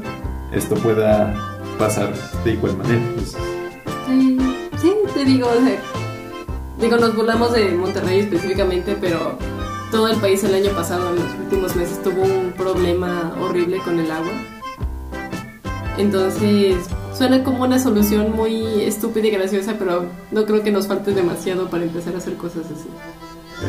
esto 0.52 0.76
pueda 0.76 1.34
pasar 1.78 2.12
de 2.44 2.52
igual 2.52 2.76
manera. 2.76 3.02
Sí, 4.06 4.38
sí, 4.80 4.92
te 5.14 5.24
digo, 5.24 5.48
o 5.48 5.64
sea, 5.64 5.78
digo, 6.80 6.96
nos 6.96 7.14
burlamos 7.14 7.52
de 7.52 7.70
Monterrey 7.72 8.20
específicamente, 8.20 8.96
pero 9.00 9.36
todo 9.90 10.08
el 10.08 10.16
país 10.18 10.42
el 10.44 10.54
año 10.54 10.70
pasado, 10.70 11.10
en 11.10 11.16
los 11.16 11.34
últimos 11.34 11.76
meses, 11.76 12.02
tuvo 12.02 12.22
un 12.22 12.52
problema 12.52 13.34
horrible 13.40 13.78
con 13.78 13.98
el 13.98 14.10
agua. 14.10 14.32
Entonces, 15.98 16.76
suena 17.12 17.42
como 17.42 17.64
una 17.64 17.78
solución 17.78 18.34
muy 18.34 18.82
estúpida 18.82 19.26
y 19.26 19.30
graciosa, 19.30 19.74
pero 19.78 20.06
no 20.30 20.44
creo 20.44 20.62
que 20.62 20.70
nos 20.70 20.86
falte 20.86 21.12
demasiado 21.12 21.68
para 21.68 21.84
empezar 21.84 22.14
a 22.14 22.18
hacer 22.18 22.34
cosas 22.34 22.66
así. 22.66 22.88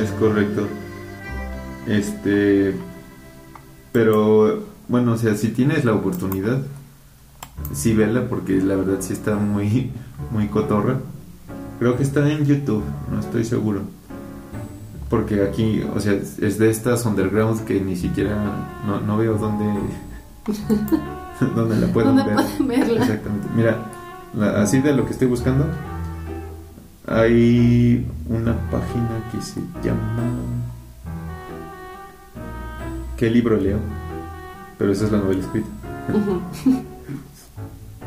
Es 0.03 0.11
correcto. 0.11 0.67
Este. 1.89 2.75
Pero, 3.91 4.63
bueno, 4.87 5.13
o 5.13 5.17
sea, 5.17 5.35
si 5.35 5.49
tienes 5.49 5.83
la 5.83 5.93
oportunidad, 5.93 6.59
sí 7.73 7.93
vela, 7.93 8.27
porque 8.29 8.57
la 8.61 8.75
verdad 8.75 8.97
sí 8.99 9.13
está 9.13 9.35
muy, 9.35 9.91
muy 10.31 10.47
cotorra. 10.47 10.97
Creo 11.79 11.97
que 11.97 12.03
está 12.03 12.29
en 12.29 12.45
YouTube, 12.45 12.83
no 13.11 13.19
estoy 13.19 13.43
seguro. 13.45 13.81
Porque 15.09 15.41
aquí, 15.43 15.81
o 15.95 15.99
sea, 15.99 16.13
es 16.13 16.59
de 16.59 16.69
estas 16.69 17.05
underground 17.05 17.63
que 17.65 17.81
ni 17.81 17.95
siquiera. 17.95 18.35
No, 18.85 18.99
no 18.99 19.17
veo 19.17 19.35
dónde. 19.37 19.65
dónde 21.55 21.77
la 21.77 21.87
puedo 21.87 22.07
¿Dónde 22.13 22.23
ver. 22.25 22.35
pueden 22.35 22.67
verla? 22.67 23.01
Exactamente. 23.01 23.47
Mira, 23.55 23.77
la- 24.37 24.61
así 24.61 24.79
de 24.81 24.93
lo 24.93 25.05
que 25.05 25.11
estoy 25.13 25.27
buscando, 25.27 25.65
hay 27.07 28.05
una 28.27 28.55
página 28.69 29.09
que 29.31 29.41
se 29.41 29.61
llama. 29.83 30.58
¿Qué 33.19 33.29
libro 33.29 33.57
leo? 33.57 33.79
Pero 34.77 34.93
esa 34.93 35.05
es 35.05 35.11
la 35.11 35.17
novela 35.17 35.41
escrita. 35.41 35.67
Ujú. 36.13 36.41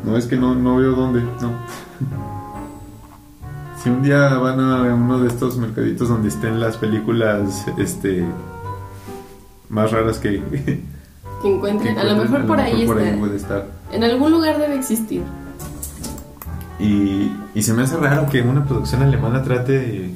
No 0.04 0.16
es 0.16 0.26
que 0.26 0.36
no, 0.36 0.56
no 0.56 0.78
veo 0.78 0.92
dónde, 0.96 1.20
no. 1.20 1.52
Si 3.80 3.88
un 3.90 4.02
día 4.02 4.34
van 4.38 4.58
a 4.58 4.82
uno 4.94 5.20
de 5.20 5.28
estos 5.28 5.56
mercaditos 5.58 6.08
donde 6.08 6.28
estén 6.28 6.58
las 6.58 6.76
películas 6.76 7.64
este 7.78 8.24
más 9.68 9.92
raras 9.92 10.18
que, 10.18 10.42
que 10.50 10.60
Que 11.42 11.54
encuentren, 11.54 11.98
a 11.98 12.04
lo 12.04 12.10
encuentren, 12.12 12.32
mejor 12.32 12.46
por 12.46 12.60
ahí 12.60 12.86
por 12.86 12.98
ahí 12.98 13.06
está. 13.08 13.18
puede 13.18 13.36
estar. 13.36 13.66
En 13.92 14.04
algún 14.04 14.32
lugar 14.32 14.58
debe 14.58 14.76
existir. 14.76 15.22
Y, 16.80 17.30
y 17.54 17.62
se 17.62 17.74
me 17.74 17.82
hace 17.82 17.96
raro 17.96 18.26
que 18.30 18.40
una 18.42 18.64
producción 18.64 19.02
alemana 19.02 19.42
trate, 19.42 20.10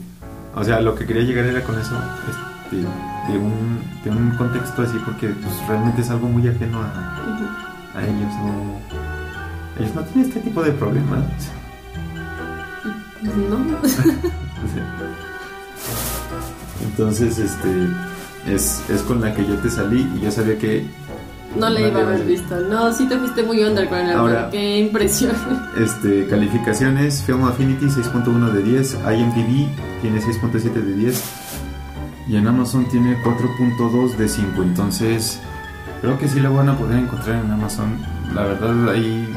o 0.55 0.65
sea, 0.65 0.81
lo 0.81 0.95
que 0.95 1.07
quería 1.07 1.23
llegar 1.23 1.45
era 1.45 1.62
con 1.62 1.79
eso, 1.79 1.95
este, 2.29 2.87
de, 3.28 3.38
un, 3.38 3.80
de 4.04 4.11
un 4.11 4.30
contexto 4.37 4.83
así, 4.83 4.97
porque 5.04 5.28
pues, 5.28 5.54
realmente 5.68 6.02
es 6.02 6.11
algo 6.11 6.28
muy 6.28 6.47
ajeno 6.49 6.80
a, 6.83 7.18
a 7.99 8.02
ellos, 8.02 8.33
no, 8.45 8.80
ellos 9.80 9.95
no 9.95 10.02
tienen 10.04 10.28
este 10.28 10.40
tipo 10.40 10.62
de 10.62 10.73
problemas. 10.73 11.25
Pues 13.23 13.37
no. 13.37 13.56
Entonces, 16.85 17.38
este, 17.38 17.88
es, 18.47 18.83
es 18.88 19.02
con 19.02 19.21
la 19.21 19.35
que 19.35 19.45
yo 19.47 19.54
te 19.56 19.71
salí 19.71 20.06
y 20.16 20.21
yo 20.21 20.30
sabía 20.30 20.56
que 20.59 20.87
No 21.59 21.68
le 21.71 21.88
iba 21.88 22.00
a 22.00 22.02
haber 22.02 22.25
visto. 22.25 22.54
No, 22.71 22.92
sí 22.92 23.06
te 23.09 23.18
fuiste 23.18 23.42
muy 23.42 23.62
underground. 23.64 24.11
Ahora- 24.12 24.50
Qué 24.50 24.78
impresión. 24.78 25.33
Este, 25.76 26.26
calificaciones, 26.26 27.23
Film 27.23 27.45
Affinity 27.45 27.87
6.1 27.87 28.50
de 28.52 28.62
10, 28.62 28.95
IMDb 28.95 29.68
tiene 30.00 30.21
6.7 30.21 30.73
de 30.73 30.95
10 30.95 31.23
y 32.28 32.37
en 32.37 32.47
Amazon 32.47 32.87
tiene 32.88 33.16
4.2 33.23 34.16
de 34.16 34.28
5, 34.28 34.62
entonces 34.62 35.40
Creo 36.00 36.18
que 36.18 36.28
sí 36.28 36.40
la 36.40 36.50
van 36.50 36.68
a 36.68 36.78
poder 36.78 36.99
encontrar 36.99 37.45
en 37.45 37.50
Amazon. 37.50 37.99
La 38.35 38.42
verdad 38.45 38.90
ahí 38.90 39.28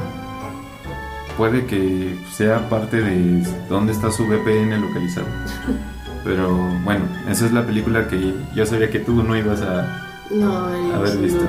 puede 1.38 1.66
que 1.66 2.18
sea 2.32 2.70
parte 2.70 3.02
de 3.02 3.44
dónde 3.70 3.94
está 3.94 4.12
su 4.12 4.26
VPN 4.26 4.82
localizado. 4.82 5.28
Pero 6.24 6.50
bueno, 6.84 7.06
esa 7.30 7.46
es 7.46 7.54
la 7.54 7.66
película 7.66 8.08
que 8.08 8.36
yo 8.54 8.66
sabía 8.66 8.92
que 8.92 9.00
tú 9.00 9.24
no 9.24 9.38
ibas 9.38 9.62
a 9.62 10.06
No, 10.30 10.66
haber 10.96 11.18
visto. 11.18 11.42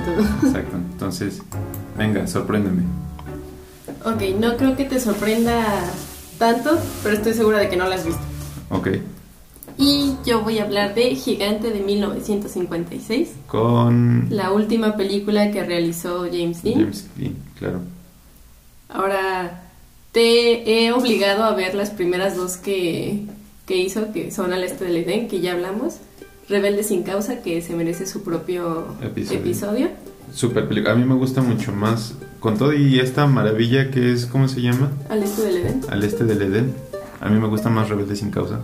Exacto. 0.45 0.77
Entonces, 0.93 1.43
venga, 1.99 2.27
sorpréndeme. 2.27 2.83
Ok, 4.05 4.23
no 4.39 4.57
creo 4.57 4.77
que 4.77 4.85
te 4.85 5.01
sorprenda 5.01 5.67
tanto, 6.39 6.79
pero 7.03 7.17
estoy 7.17 7.35
segura 7.35 7.59
de 7.59 7.69
que 7.69 7.77
no 7.77 7.87
la 7.87 7.97
has 7.97 8.07
visto. 8.07 8.23
Ok. 8.71 8.89
Y 9.81 10.13
yo 10.27 10.43
voy 10.43 10.59
a 10.59 10.65
hablar 10.65 10.95
de 10.95 11.15
Gigante 11.15 11.71
de 11.71 11.81
1956, 11.81 13.31
Con 13.47 14.27
la 14.29 14.53
última 14.53 14.95
película 14.97 15.51
que 15.51 15.65
realizó 15.65 16.27
James 16.31 16.63
Dean. 16.63 16.81
James 16.81 17.09
Dean, 17.17 17.35
claro. 17.59 17.81
Ahora 18.91 19.63
te 20.13 20.85
he 20.85 20.93
obligado 20.93 21.45
a 21.45 21.55
ver 21.55 21.75
las 21.75 21.91
primeras 21.91 22.37
dos 22.37 22.59
que, 22.59 23.23
que 23.67 23.77
hizo, 23.79 24.13
que 24.13 24.31
son 24.31 24.53
Al 24.53 24.65
Este 24.65 24.85
del 24.85 24.99
Edén, 24.99 25.29
que 25.29 25.41
ya 25.41 25.53
hablamos. 25.53 25.97
Rebelde 26.51 26.83
sin 26.83 27.03
causa, 27.05 27.41
que 27.43 27.63
se 27.63 27.75
merece 27.75 28.07
su 28.07 28.23
propio 28.23 28.87
Episodio. 29.01 29.39
episodio. 29.41 29.89
Super 30.35 30.69
película. 30.69 30.93
A 30.93 30.97
mí 30.97 31.05
me 31.07 31.15
gusta 31.15 31.41
mucho 31.41 31.73
más. 31.73 32.15
Con 32.41 32.59
todo 32.59 32.75
y 32.75 32.99
esta 32.99 33.27
maravilla 33.27 33.91
que 33.91 34.13
es, 34.13 34.27
¿cómo 34.27 34.47
se 34.49 34.61
llama? 34.61 34.91
Al 35.09 35.23
Este 35.23 35.43
del 35.43 35.57
Edén. 35.57 35.81
Al 35.89 36.03
este 36.03 36.25
del 36.25 36.43
Edén. 36.43 36.75
A 37.21 37.29
mí 37.29 37.39
me 37.41 37.47
gusta 37.49 37.71
más 37.71 37.89
Rebelde 37.89 38.17
sin 38.17 38.31
causa. 38.31 38.61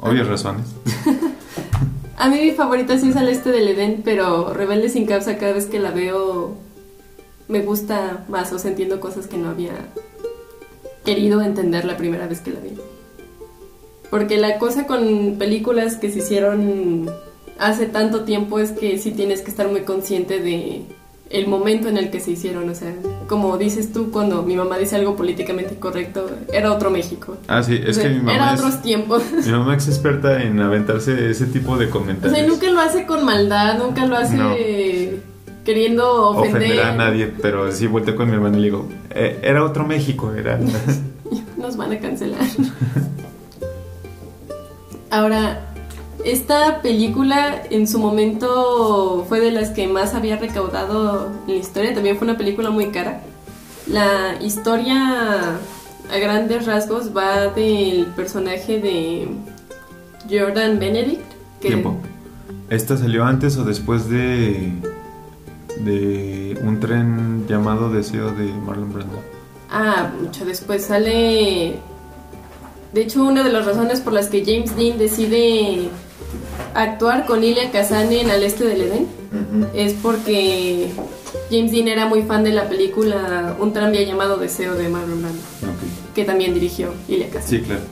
Obvias 0.00 0.26
razones. 0.26 0.66
A 2.16 2.28
mí 2.28 2.40
mi 2.40 2.50
favorita 2.52 2.98
sí 2.98 3.10
es 3.10 3.16
Al 3.16 3.28
Este 3.28 3.50
del 3.50 3.68
Edén, 3.68 4.02
pero 4.04 4.52
Rebelde 4.52 4.88
sin 4.90 5.06
causa 5.06 5.38
cada 5.38 5.52
vez 5.52 5.66
que 5.66 5.80
la 5.80 5.90
veo 5.90 6.54
me 7.48 7.62
gusta 7.62 8.24
más, 8.28 8.52
o 8.52 8.58
sea, 8.58 8.70
entiendo 8.70 9.00
cosas 9.00 9.26
que 9.26 9.36
no 9.36 9.48
había 9.48 9.72
querido 11.04 11.40
entender 11.42 11.84
la 11.84 11.96
primera 11.96 12.26
vez 12.26 12.40
que 12.40 12.50
la 12.50 12.60
vi. 12.60 12.72
Porque 14.10 14.36
la 14.36 14.58
cosa 14.58 14.86
con 14.86 15.36
películas 15.38 15.96
que 15.96 16.10
se 16.10 16.18
hicieron 16.18 17.10
hace 17.58 17.86
tanto 17.86 18.24
tiempo 18.24 18.58
es 18.58 18.72
que 18.72 18.98
sí 18.98 19.12
tienes 19.12 19.42
que 19.42 19.50
estar 19.50 19.68
muy 19.68 19.82
consciente 19.82 20.40
de 20.40 20.82
el 21.30 21.46
momento 21.46 21.88
en 21.88 21.96
el 21.96 22.10
que 22.10 22.18
se 22.18 22.32
hicieron, 22.32 22.68
o 22.68 22.74
sea, 22.74 22.92
como 23.28 23.56
dices 23.56 23.92
tú 23.92 24.10
cuando 24.10 24.42
mi 24.42 24.56
mamá 24.56 24.76
dice 24.78 24.96
algo 24.96 25.14
políticamente 25.14 25.76
correcto, 25.76 26.28
era 26.52 26.72
otro 26.72 26.90
México. 26.90 27.36
Ah, 27.46 27.62
sí, 27.62 27.80
es 27.82 27.90
O 27.96 28.00
sea, 28.00 28.02
que 28.02 28.08
mi 28.16 28.18
mamá 28.18 28.34
era 28.34 28.54
es, 28.54 28.60
otros 28.60 28.82
tiempos. 28.82 29.22
mi 29.46 29.52
mamá 29.52 29.76
es 29.76 29.86
experta 29.88 30.42
en 30.42 30.58
aventarse 30.60 31.30
ese 31.30 31.46
tipo 31.46 31.76
de 31.76 31.86
O 31.86 31.90
comentarios. 31.90 32.36
sea, 32.36 32.46
nunca 32.48 32.68
lo 32.70 32.80
hace 32.80 33.06
con 33.06 33.24
maldad, 33.24 33.78
nunca 33.78 34.06
lo 34.06 34.16
hace 34.16 34.36
No. 34.36 34.54
queriendo 35.64 36.30
ofender. 36.30 36.62
ofender 36.62 36.80
a 36.84 36.96
nadie, 36.96 37.32
pero 37.40 37.70
sí 37.70 37.86
volteo 37.86 38.16
con 38.16 38.28
mi 38.28 38.34
hermano 38.34 38.56
y 38.58 38.62
le 38.62 38.66
digo, 38.66 38.88
"Eh, 39.10 39.38
era 39.42 39.64
otro 39.64 39.86
México, 39.86 40.32
era... 40.34 40.58
Nos 41.56 41.76
van 41.76 41.92
a 41.92 41.98
cancelar. 42.00 42.40
Ahora, 45.10 45.69
esta 46.24 46.82
película 46.82 47.62
en 47.70 47.86
su 47.86 47.98
momento 47.98 49.24
fue 49.28 49.40
de 49.40 49.50
las 49.50 49.70
que 49.70 49.86
más 49.86 50.14
había 50.14 50.36
recaudado 50.36 51.30
en 51.46 51.54
la 51.54 51.60
historia. 51.60 51.94
También 51.94 52.16
fue 52.16 52.26
una 52.26 52.36
película 52.36 52.70
muy 52.70 52.86
cara. 52.88 53.22
La 53.86 54.40
historia 54.42 55.58
a 56.12 56.18
grandes 56.18 56.66
rasgos 56.66 57.16
va 57.16 57.48
del 57.48 58.06
personaje 58.16 58.80
de 58.80 59.28
Jordan 60.28 60.78
Benedict. 60.78 61.22
Que 61.60 61.68
Tiempo. 61.68 61.96
¿Esta 62.68 62.96
salió 62.96 63.24
antes 63.24 63.56
o 63.56 63.64
después 63.64 64.08
de... 64.08 64.72
de 65.84 66.58
un 66.62 66.80
tren 66.80 67.46
llamado 67.48 67.90
Deseo 67.90 68.30
de 68.32 68.44
Marlon 68.44 68.92
Brando? 68.92 69.20
Ah, 69.70 70.10
mucho 70.20 70.44
después 70.44 70.84
sale. 70.84 71.78
De 72.92 73.02
hecho, 73.02 73.24
una 73.24 73.44
de 73.44 73.52
las 73.52 73.66
razones 73.66 74.00
por 74.00 74.12
las 74.12 74.26
que 74.28 74.44
James 74.44 74.76
Dean 74.76 74.98
decide 74.98 75.88
actuar 76.74 77.26
con 77.26 77.42
Ilia 77.44 77.70
Kazan 77.70 78.12
en 78.12 78.30
Al 78.30 78.42
Este 78.42 78.64
del 78.64 78.82
Edén 78.82 79.06
es 79.74 79.94
porque 79.94 80.90
James 81.50 81.72
Dean 81.72 81.88
era 81.88 82.06
muy 82.06 82.22
fan 82.22 82.44
de 82.44 82.50
la 82.52 82.68
película 82.68 83.56
Un 83.60 83.72
tranvía 83.72 84.02
llamado 84.02 84.36
Deseo 84.36 84.74
de 84.74 84.88
Marlon 84.88 85.22
Brando, 85.22 85.40
que 86.14 86.24
también 86.24 86.54
dirigió 86.54 86.92
Ilia 87.08 87.28
Kazan. 87.28 87.48
Sí, 87.48 87.60
claro. 87.60 87.82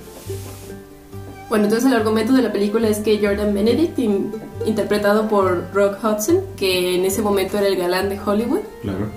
Bueno, 1.49 1.65
entonces 1.65 1.91
el 1.91 1.97
argumento 1.97 2.35
de 2.35 2.43
la 2.43 2.53
película 2.53 2.89
es 2.89 2.99
que 2.99 3.19
Jordan 3.19 3.55
Benedict, 3.55 3.99
in- 3.99 4.33
interpretado 4.67 5.29
por 5.29 5.69
Rock 5.73 5.97
Hudson, 6.05 6.41
que 6.59 6.95
en 6.97 7.07
ese 7.07 7.23
momento 7.23 7.57
era 7.57 7.69
el 7.69 7.77
galán 7.77 8.11
de 8.11 8.21
Hollywood, 8.21 8.61
Claro. 8.83 9.09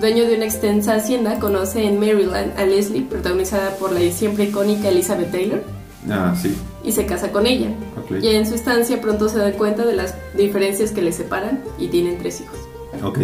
dueño 0.00 0.24
de 0.26 0.34
una 0.36 0.44
extensa 0.44 0.94
hacienda, 0.96 1.38
conoce 1.38 1.84
en 1.84 2.00
Maryland 2.00 2.58
a 2.58 2.64
Leslie, 2.66 3.02
protagonizada 3.02 3.76
por 3.76 3.92
la 3.92 4.00
siempre 4.10 4.44
icónica 4.44 4.88
Elizabeth 4.88 5.30
Taylor, 5.30 5.62
Ah, 6.10 6.34
sí. 6.40 6.52
y 6.82 6.90
se 6.90 7.06
casa 7.06 7.30
con 7.30 7.46
ella. 7.46 7.68
Y 8.10 8.28
en 8.28 8.46
su 8.46 8.54
estancia 8.54 9.00
pronto 9.00 9.28
se 9.28 9.38
dan 9.38 9.52
cuenta 9.52 9.84
de 9.84 9.94
las 9.94 10.14
diferencias 10.34 10.92
que 10.92 11.02
les 11.02 11.16
separan 11.16 11.62
y 11.78 11.88
tienen 11.88 12.18
tres 12.18 12.40
hijos. 12.40 12.58
Ok. 13.02 13.18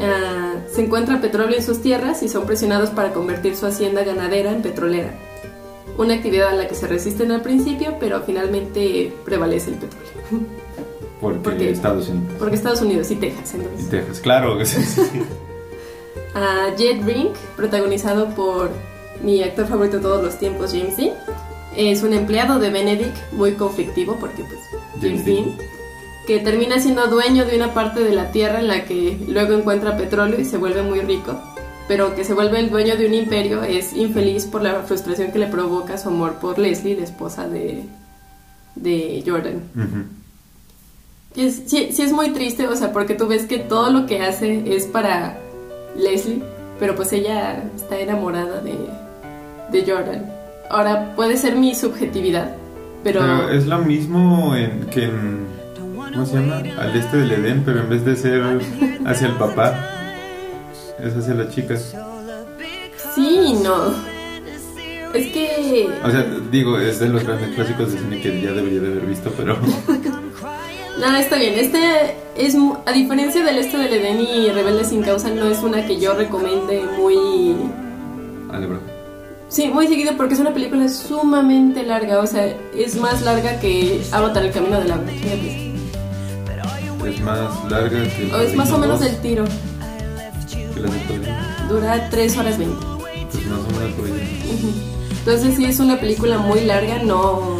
Ah, 0.00 0.54
se 0.72 0.82
encuentra 0.84 1.20
petróleo 1.20 1.56
en 1.56 1.62
sus 1.62 1.80
tierras 1.80 2.22
y 2.22 2.28
son 2.28 2.46
presionados 2.46 2.90
para 2.90 3.12
convertir 3.12 3.56
su 3.56 3.66
hacienda 3.66 4.04
ganadera 4.04 4.52
en 4.52 4.62
petrolera. 4.62 5.12
Una 5.96 6.14
actividad 6.14 6.50
a 6.50 6.54
la 6.54 6.68
que 6.68 6.74
se 6.74 6.86
resisten 6.86 7.32
al 7.32 7.42
principio, 7.42 7.96
pero 7.98 8.22
finalmente 8.22 9.12
prevalece 9.24 9.70
el 9.70 9.76
petróleo. 9.76 10.08
Porque 11.20 11.38
¿Por 11.40 11.56
qué? 11.56 11.70
Estados 11.70 12.08
Unidos. 12.08 12.34
Porque 12.38 12.54
Estados 12.54 12.80
Unidos 12.80 13.10
y 13.10 13.16
Texas, 13.16 13.54
Y. 13.54 13.84
Texas, 13.90 14.20
claro. 14.20 14.64
sí, 14.64 14.80
sí, 14.80 15.02
sí. 15.12 15.22
a 16.34 16.74
Jet 16.76 17.04
Brink, 17.04 17.34
protagonizado 17.56 18.28
por 18.36 18.70
mi 19.22 19.42
actor 19.42 19.66
favorito 19.66 19.96
de 19.96 20.02
todos 20.04 20.22
los 20.22 20.38
tiempos, 20.38 20.70
James 20.72 20.96
Dean. 20.96 21.14
Es 21.78 22.02
un 22.02 22.12
empleado 22.12 22.58
de 22.58 22.70
Benedict, 22.70 23.16
muy 23.32 23.52
conflictivo 23.52 24.16
porque 24.18 24.42
pues 24.42 24.58
James 25.00 25.22
James 25.22 25.24
Dean, 25.24 25.56
que 26.26 26.40
termina 26.40 26.80
siendo 26.80 27.06
dueño 27.06 27.44
de 27.46 27.54
una 27.56 27.72
parte 27.72 28.00
de 28.02 28.12
la 28.12 28.32
tierra 28.32 28.58
en 28.60 28.66
la 28.68 28.84
que 28.84 29.16
luego 29.28 29.54
encuentra 29.54 29.96
petróleo 29.96 30.40
y 30.40 30.44
se 30.44 30.56
vuelve 30.58 30.82
muy 30.82 31.00
rico, 31.00 31.38
pero 31.86 32.14
que 32.16 32.24
se 32.24 32.34
vuelve 32.34 32.58
el 32.58 32.68
dueño 32.70 32.96
de 32.96 33.06
un 33.06 33.14
imperio 33.14 33.62
es 33.62 33.92
infeliz 33.94 34.44
por 34.46 34.62
la 34.62 34.82
frustración 34.82 35.30
que 35.30 35.38
le 35.38 35.46
provoca 35.46 35.96
su 35.98 36.08
amor 36.08 36.34
por 36.40 36.58
Leslie, 36.58 36.96
la 36.96 37.04
esposa 37.04 37.48
de, 37.48 37.84
de 38.74 39.22
Jordan. 39.24 39.62
Es- 41.36 41.62
sí, 41.66 41.90
sí 41.92 42.02
es 42.02 42.12
muy 42.12 42.30
triste, 42.30 42.66
o 42.66 42.74
sea, 42.74 42.92
porque 42.92 43.14
tú 43.14 43.28
ves 43.28 43.44
que 43.46 43.58
todo 43.58 43.90
lo 43.90 44.06
que 44.06 44.20
hace 44.20 44.64
es 44.74 44.86
para 44.86 45.38
Leslie, 45.96 46.42
pero 46.80 46.96
pues 46.96 47.12
ella 47.12 47.62
está 47.76 47.98
enamorada 48.00 48.60
de, 48.60 48.74
de 49.70 49.90
Jordan. 49.92 50.34
Ahora, 50.70 51.14
puede 51.16 51.36
ser 51.36 51.56
mi 51.56 51.74
subjetividad, 51.74 52.54
pero... 53.02 53.20
Pero 53.20 53.50
es 53.50 53.66
lo 53.66 53.78
mismo 53.78 54.54
en, 54.54 54.86
que 54.86 55.04
en. 55.04 55.46
¿Cómo 56.12 56.26
se 56.26 56.36
llama? 56.36 56.56
Al 56.56 56.96
este 56.96 57.16
del 57.16 57.32
Edén, 57.32 57.62
pero 57.64 57.80
en 57.80 57.88
vez 57.88 58.04
de 58.04 58.16
ser 58.16 58.42
hacia 59.06 59.28
el 59.28 59.34
papá, 59.34 59.74
es 61.02 61.16
hacia 61.16 61.34
las 61.34 61.54
chicas. 61.54 61.94
Sí 63.14 63.54
no. 63.62 63.92
Es 65.14 65.32
que... 65.32 65.88
O 66.04 66.10
sea, 66.10 66.26
digo, 66.50 66.78
es 66.78 67.00
de 67.00 67.08
los 67.08 67.24
grandes 67.24 67.54
clásicos 67.54 67.92
de 67.92 67.98
cine 67.98 68.20
que 68.20 68.42
ya 68.42 68.52
debería 68.52 68.80
de 68.80 68.92
haber 68.92 69.06
visto, 69.06 69.32
pero. 69.36 69.56
No, 70.98 71.16
está 71.16 71.36
bien. 71.36 71.54
Este 71.54 72.16
es, 72.36 72.56
a 72.84 72.90
diferencia 72.90 73.44
del 73.44 73.58
este 73.58 73.76
del 73.78 73.92
Edén 73.92 74.20
y 74.20 74.50
Rebelde 74.50 74.84
sin 74.84 75.02
causa, 75.02 75.30
no 75.30 75.46
es 75.46 75.62
una 75.62 75.86
que 75.86 76.00
yo 76.00 76.14
recomiende 76.14 76.82
muy... 76.98 77.54
Verdad. 78.50 78.97
Sí, 79.48 79.68
muy 79.68 79.88
seguido 79.88 80.14
porque 80.16 80.34
es 80.34 80.40
una 80.40 80.52
película 80.52 80.88
sumamente 80.88 81.82
larga, 81.82 82.18
o 82.20 82.26
sea, 82.26 82.54
es 82.76 82.96
más 82.96 83.22
larga 83.22 83.58
que 83.60 84.02
Avatar 84.12 84.44
el 84.44 84.52
Camino 84.52 84.78
del 84.78 84.92
Agua. 84.92 85.04
Es 87.06 87.20
más 87.22 87.70
larga 87.70 88.02
que. 88.02 88.30
O 88.34 88.40
es 88.40 88.54
más 88.54 88.70
o 88.70 88.78
menos 88.78 89.00
2, 89.00 89.10
del 89.10 89.20
tiro. 89.22 89.44
Que 90.74 90.80
la. 90.80 91.66
Dura 91.68 92.08
3 92.10 92.36
horas 92.38 92.58
20. 92.58 92.76
Pues 93.32 93.46
más 93.46 93.60
o 93.60 93.78
menos 93.78 93.92
por 93.94 94.04
ahí. 94.06 94.84
Entonces 95.18 95.56
sí 95.56 95.64
es 95.64 95.80
una 95.80 95.98
película 95.98 96.38
muy 96.38 96.60
larga, 96.60 96.98
no, 97.02 97.58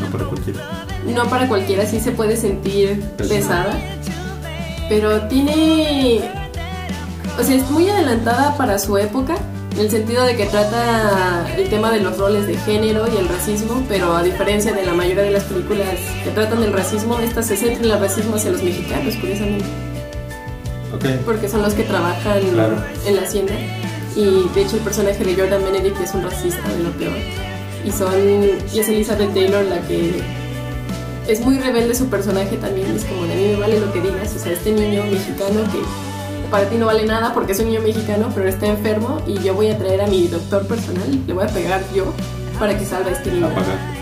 No 0.00 0.06
para 0.12 0.24
cualquiera. 0.24 0.86
no 1.06 1.24
para 1.28 1.48
cualquiera, 1.48 1.86
sí 1.86 2.00
se 2.00 2.12
puede 2.12 2.36
sentir 2.36 3.00
pesada. 3.16 3.78
Pero 4.88 5.22
tiene... 5.28 6.20
O 7.38 7.42
sea, 7.44 7.54
es 7.56 7.70
muy 7.70 7.88
adelantada 7.88 8.56
para 8.56 8.78
su 8.78 8.96
época, 8.98 9.36
en 9.78 9.84
el 9.84 9.90
sentido 9.90 10.24
de 10.24 10.36
que 10.36 10.46
trata 10.46 11.46
el 11.56 11.68
tema 11.68 11.92
de 11.92 12.00
los 12.00 12.18
roles 12.18 12.48
de 12.48 12.56
género 12.56 13.06
y 13.12 13.16
el 13.16 13.28
racismo, 13.28 13.84
pero 13.88 14.12
a 14.16 14.24
diferencia 14.24 14.72
de 14.72 14.84
la 14.84 14.92
mayoría 14.92 15.22
de 15.22 15.30
las 15.30 15.44
películas 15.44 15.94
que 16.24 16.30
tratan 16.30 16.60
del 16.60 16.72
racismo, 16.72 17.18
esta 17.20 17.42
se 17.44 17.56
centra 17.56 17.84
en 17.84 17.90
el 17.92 18.00
racismo 18.00 18.34
hacia 18.36 18.50
los 18.50 18.62
mexicanos, 18.62 19.14
curiosamente. 19.16 19.64
Ok. 20.92 21.04
porque 21.24 21.48
son 21.48 21.62
los 21.62 21.74
que 21.74 21.84
trabajan 21.84 22.40
Claro. 22.54 22.74
en 23.06 23.14
la 23.16 23.22
hacienda. 23.22 23.52
Y 24.16 24.48
de 24.54 24.62
hecho 24.62 24.76
el 24.76 24.82
personaje 24.82 25.22
de 25.22 25.36
Jordan 25.36 25.62
Benedict 25.62 26.00
es 26.00 26.12
un 26.14 26.22
racista 26.24 26.66
de 26.68 26.82
lo 26.82 26.90
peor. 26.92 27.12
Y 27.84 27.92
son 27.92 28.12
y 28.74 28.78
es 28.80 28.88
Elizabeth 28.88 29.32
Taylor 29.32 29.64
la 29.66 29.80
que 29.82 30.20
es 31.28 31.40
muy 31.40 31.58
rebelde 31.58 31.94
su 31.94 32.06
personaje 32.06 32.56
también, 32.56 32.90
es 32.96 33.04
como 33.04 33.24
de 33.26 33.32
a 33.32 33.36
mí 33.36 33.48
me 33.48 33.56
vale 33.56 33.78
lo 33.78 33.92
que 33.92 34.00
digas, 34.00 34.34
o 34.34 34.38
sea, 34.40 34.50
este 34.52 34.72
niño 34.72 35.04
mexicano 35.04 35.60
que 35.70 35.78
para 36.50 36.68
ti 36.68 36.76
no 36.76 36.86
vale 36.86 37.04
nada 37.04 37.32
porque 37.34 37.52
es 37.52 37.60
un 37.60 37.66
niño 37.66 37.80
mexicano, 37.80 38.30
pero 38.34 38.48
está 38.48 38.66
enfermo 38.66 39.20
y 39.26 39.38
yo 39.40 39.54
voy 39.54 39.70
a 39.70 39.78
traer 39.78 40.00
a 40.00 40.06
mi 40.06 40.28
doctor 40.28 40.66
personal, 40.66 41.08
le 41.26 41.32
voy 41.32 41.44
a 41.44 41.48
pegar 41.48 41.82
yo 41.94 42.12
para 42.58 42.76
que 42.76 42.84
salga 42.84 43.10
este 43.10 43.30
niño. 43.30 43.46
A. 43.46 43.50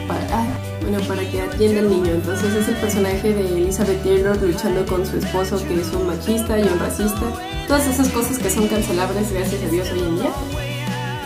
Para, 0.09 0.21
ah, 0.33 0.47
bueno, 0.81 0.99
para 1.09 1.29
que 1.29 1.41
atienda 1.41 1.81
al 1.81 1.91
niño. 1.91 2.13
Entonces 2.13 2.55
es 2.55 2.69
el 2.69 2.77
personaje 2.77 3.35
de 3.35 3.59
Elizabeth 3.59 4.03
Taylor 4.03 4.41
luchando 4.41 4.87
con 4.87 5.05
su 5.05 5.17
esposo 5.17 5.59
que 5.67 5.81
es 5.81 5.93
un 5.93 6.07
machista 6.07 6.59
y 6.59 6.63
un 6.63 6.79
racista. 6.79 7.27
Todas 7.67 7.87
esas 7.87 8.09
cosas 8.11 8.39
que 8.39 8.51
son 8.51 8.69
cancelables, 8.69 9.33
gracias 9.33 9.63
a 9.63 9.69
Dios, 9.69 9.89
hoy 9.93 10.01
en 10.01 10.17
día. 10.17 10.31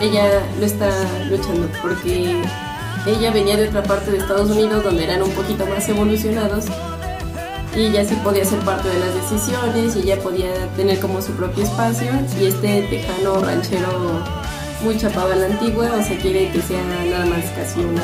Ella 0.01 0.43
lo 0.59 0.65
está 0.65 0.91
luchando 1.29 1.69
porque 1.83 2.43
ella 3.07 3.31
venía 3.31 3.57
de 3.59 3.69
otra 3.69 3.83
parte 3.83 4.11
de 4.11 4.19
Estados 4.19 4.51
Unidos 4.51 4.83
donde 4.83 5.05
eran 5.05 5.23
un 5.23 5.31
poquito 5.33 5.67
más 5.67 5.87
evolucionados 5.89 6.67
y 7.77 7.87
ella 7.87 8.05
sí 8.05 8.17
podía 8.25 8.45
ser 8.45 8.59
parte 8.61 8.89
de 8.89 8.99
las 8.99 9.15
decisiones 9.15 9.97
y 9.97 10.01
ella 10.01 10.19
podía 10.21 10.67
tener 10.77 10.99
como 10.99 11.23
su 11.23 11.33
propio 11.33 11.65
espacio 11.65 12.11
y 12.41 12.47
este 12.47 12.83
tejano 12.83 13.41
ranchero 13.41 14.23
muy 14.83 14.97
chapado 14.97 15.33
a 15.33 15.37
la 15.37 15.47
antigua, 15.47 15.91
o 15.99 16.03
sea, 16.03 16.19
quiere 16.19 16.51
que 16.51 16.61
sea 16.63 16.83
nada 17.11 17.27
más 17.27 17.45
casi 17.51 17.81
una 17.81 18.03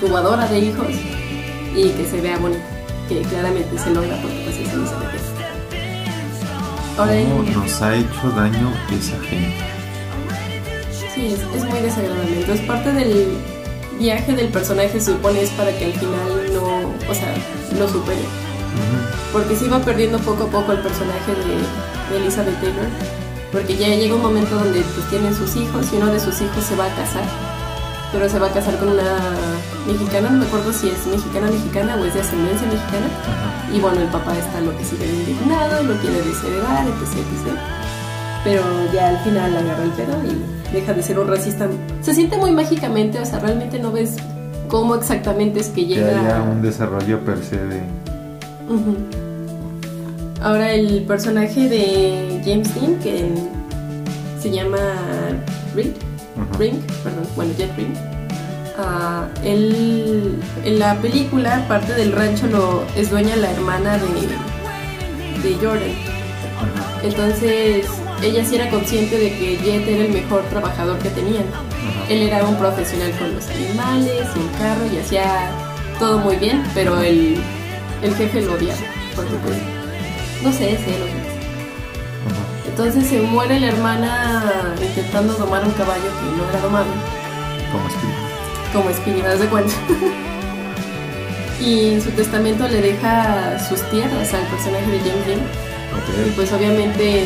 cubadora 0.00 0.46
de 0.48 0.58
hijos 0.58 0.94
y 1.74 1.90
que 1.90 2.04
se 2.04 2.20
vea 2.20 2.38
bonita, 2.38 2.64
que 3.08 3.20
claramente 3.22 3.78
se 3.78 3.90
logra 3.90 4.20
porque 4.20 4.40
pues 4.44 4.56
es 4.56 4.72
Elizabeth 4.72 5.10
Taylor. 5.10 5.34
Ahora 6.96 7.12
¿Cómo 7.28 7.60
nos 7.60 7.82
ha 7.82 7.96
hecho 7.96 8.30
daño 8.36 8.72
esa 8.92 9.20
gente? 9.24 9.56
Sí, 11.14 11.26
es, 11.26 11.40
es 11.54 11.64
muy 11.64 11.80
desagradable. 11.80 12.40
Entonces, 12.40 12.66
parte 12.66 12.92
del 12.92 13.36
viaje 13.98 14.32
del 14.32 14.48
personaje 14.48 15.00
se 15.00 15.12
supone 15.12 15.42
es 15.42 15.50
para 15.50 15.76
que 15.76 15.84
al 15.86 15.92
final 15.92 16.52
no, 16.54 17.10
o 17.10 17.14
sea, 17.14 17.34
lo 17.78 17.88
supere. 17.88 18.43
Porque 19.34 19.56
se 19.56 19.66
iba 19.66 19.80
perdiendo 19.80 20.18
poco 20.20 20.44
a 20.44 20.46
poco 20.46 20.70
el 20.70 20.78
personaje 20.78 21.32
de, 21.34 22.14
de 22.14 22.22
Elizabeth 22.22 22.54
Taylor. 22.60 22.86
Porque 23.50 23.76
ya 23.76 23.88
llega 23.88 24.14
un 24.14 24.22
momento 24.22 24.54
donde 24.54 24.80
pues 24.80 25.10
tienen 25.10 25.34
sus 25.34 25.56
hijos 25.56 25.92
y 25.92 25.96
uno 25.96 26.06
de 26.06 26.20
sus 26.20 26.40
hijos 26.40 26.62
se 26.62 26.76
va 26.76 26.86
a 26.86 26.94
casar. 26.94 27.24
Pero 28.12 28.28
se 28.28 28.38
va 28.38 28.46
a 28.46 28.50
casar 28.50 28.78
con 28.78 28.90
una 28.90 29.02
mexicana, 29.88 30.30
no 30.30 30.38
me 30.38 30.46
acuerdo 30.46 30.72
si 30.72 30.88
es 30.88 31.04
mexicana 31.06 31.50
mexicana 31.50 31.96
o 31.96 32.04
es 32.04 32.14
de 32.14 32.20
ascendencia 32.20 32.66
mexicana. 32.68 33.08
Y 33.74 33.80
bueno, 33.80 34.02
el 34.02 34.08
papá 34.08 34.38
está 34.38 34.60
lo 34.60 34.76
que 34.78 34.84
sigue 34.84 35.04
indignado, 35.04 35.82
lo 35.82 35.94
quiere 35.98 36.22
desheredar, 36.22 36.86
etc, 36.86 37.18
etc. 37.18 37.58
Pero 38.44 38.62
ya 38.92 39.08
al 39.08 39.18
final 39.24 39.56
agarra 39.56 39.82
el 39.82 39.90
pedo 39.90 40.14
y 40.24 40.72
deja 40.72 40.92
de 40.92 41.02
ser 41.02 41.18
un 41.18 41.26
racista. 41.26 41.66
Se 42.02 42.14
siente 42.14 42.36
muy 42.36 42.52
mágicamente, 42.52 43.18
o 43.18 43.26
sea, 43.26 43.40
realmente 43.40 43.80
no 43.80 43.90
ves 43.90 44.14
cómo 44.68 44.94
exactamente 44.94 45.58
es 45.58 45.70
que 45.70 45.86
llega. 45.86 46.20
haya 46.20 46.42
un 46.42 46.62
desarrollo 46.62 47.18
per 47.24 47.38
se 47.42 47.56
de... 47.56 47.82
Ahora 50.42 50.72
el 50.72 51.02
personaje 51.04 51.68
de 51.68 52.40
James 52.44 52.74
Dean, 52.74 52.98
que 53.00 53.28
se 54.40 54.50
llama 54.50 54.78
Reed, 55.74 55.92
Ajá. 56.36 56.58
Ring, 56.58 56.80
perdón, 57.02 57.26
bueno, 57.36 57.52
Jet 57.56 57.74
Ring. 57.76 57.94
Ah, 58.76 59.26
él, 59.44 60.36
en 60.64 60.78
la 60.78 60.96
película, 60.96 61.64
parte 61.68 61.94
del 61.94 62.12
rancho 62.12 62.46
lo 62.48 62.84
es 62.96 63.10
dueña 63.10 63.36
la 63.36 63.52
hermana 63.52 63.98
de, 63.98 65.48
de 65.48 65.54
Jordan. 65.56 65.94
Entonces, 67.02 67.86
ella 68.22 68.44
sí 68.44 68.56
era 68.56 68.68
consciente 68.70 69.16
de 69.16 69.30
que 69.38 69.56
Jet 69.58 69.86
era 69.86 70.04
el 70.04 70.12
mejor 70.12 70.42
trabajador 70.50 70.98
que 70.98 71.10
tenían. 71.10 71.44
Él 72.08 72.22
era 72.22 72.44
un 72.44 72.56
profesional 72.56 73.12
con 73.18 73.34
los 73.34 73.48
animales 73.48 74.26
el 74.36 74.58
carro 74.58 74.86
y 74.92 74.98
hacía 74.98 75.50
todo 75.98 76.18
muy 76.18 76.36
bien, 76.36 76.62
pero 76.74 77.00
el, 77.00 77.38
el 78.04 78.14
jefe 78.14 78.42
lo 78.42 78.54
odiaba. 78.54 78.80
Porque 79.16 79.34
pues, 79.42 79.56
no 80.42 80.52
sé, 80.52 80.74
es 80.74 80.80
él 80.86 81.02
o. 81.02 81.34
Entonces 82.68 83.06
se 83.06 83.20
muere 83.20 83.60
la 83.60 83.68
hermana 83.68 84.42
intentando 84.82 85.34
domar 85.34 85.64
un 85.64 85.70
caballo 85.72 86.02
que 86.02 86.36
no 86.36 86.48
era 86.48 86.60
domable, 86.60 86.90
Como 87.70 88.88
espíritu. 88.88 89.12
como 89.12 89.22
me 89.22 89.28
das 89.28 89.38
de 89.38 89.46
cuenta. 89.46 89.72
y 91.60 91.90
en 91.90 92.02
su 92.02 92.10
testamento 92.10 92.66
le 92.66 92.82
deja 92.82 93.58
sus 93.68 93.80
tierras 93.90 94.34
al 94.34 94.44
personaje 94.48 94.90
de 94.90 94.98
James 94.98 95.26
Dean. 95.26 95.40
Y 96.26 96.30
pues 96.30 96.52
obviamente 96.52 97.24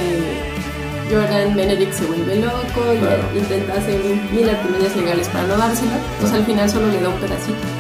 Jordan 1.11 1.57
Benedict 1.57 1.95
se 1.95 2.05
vuelve 2.05 2.37
loco 2.37 2.93
y 3.35 3.39
intenta 3.39 3.73
hacer 3.73 3.99
mil 4.31 4.51
artimañas 4.51 4.95
legales 4.97 5.29
para 5.29 5.47
no 5.47 5.57
dárselo. 5.57 5.93
Pues 6.21 6.33
al 6.35 6.45
final 6.45 6.69
solo 6.69 6.89
le 6.89 7.01
da 7.01 7.09
un 7.09 7.19
pedacito. 7.21 7.78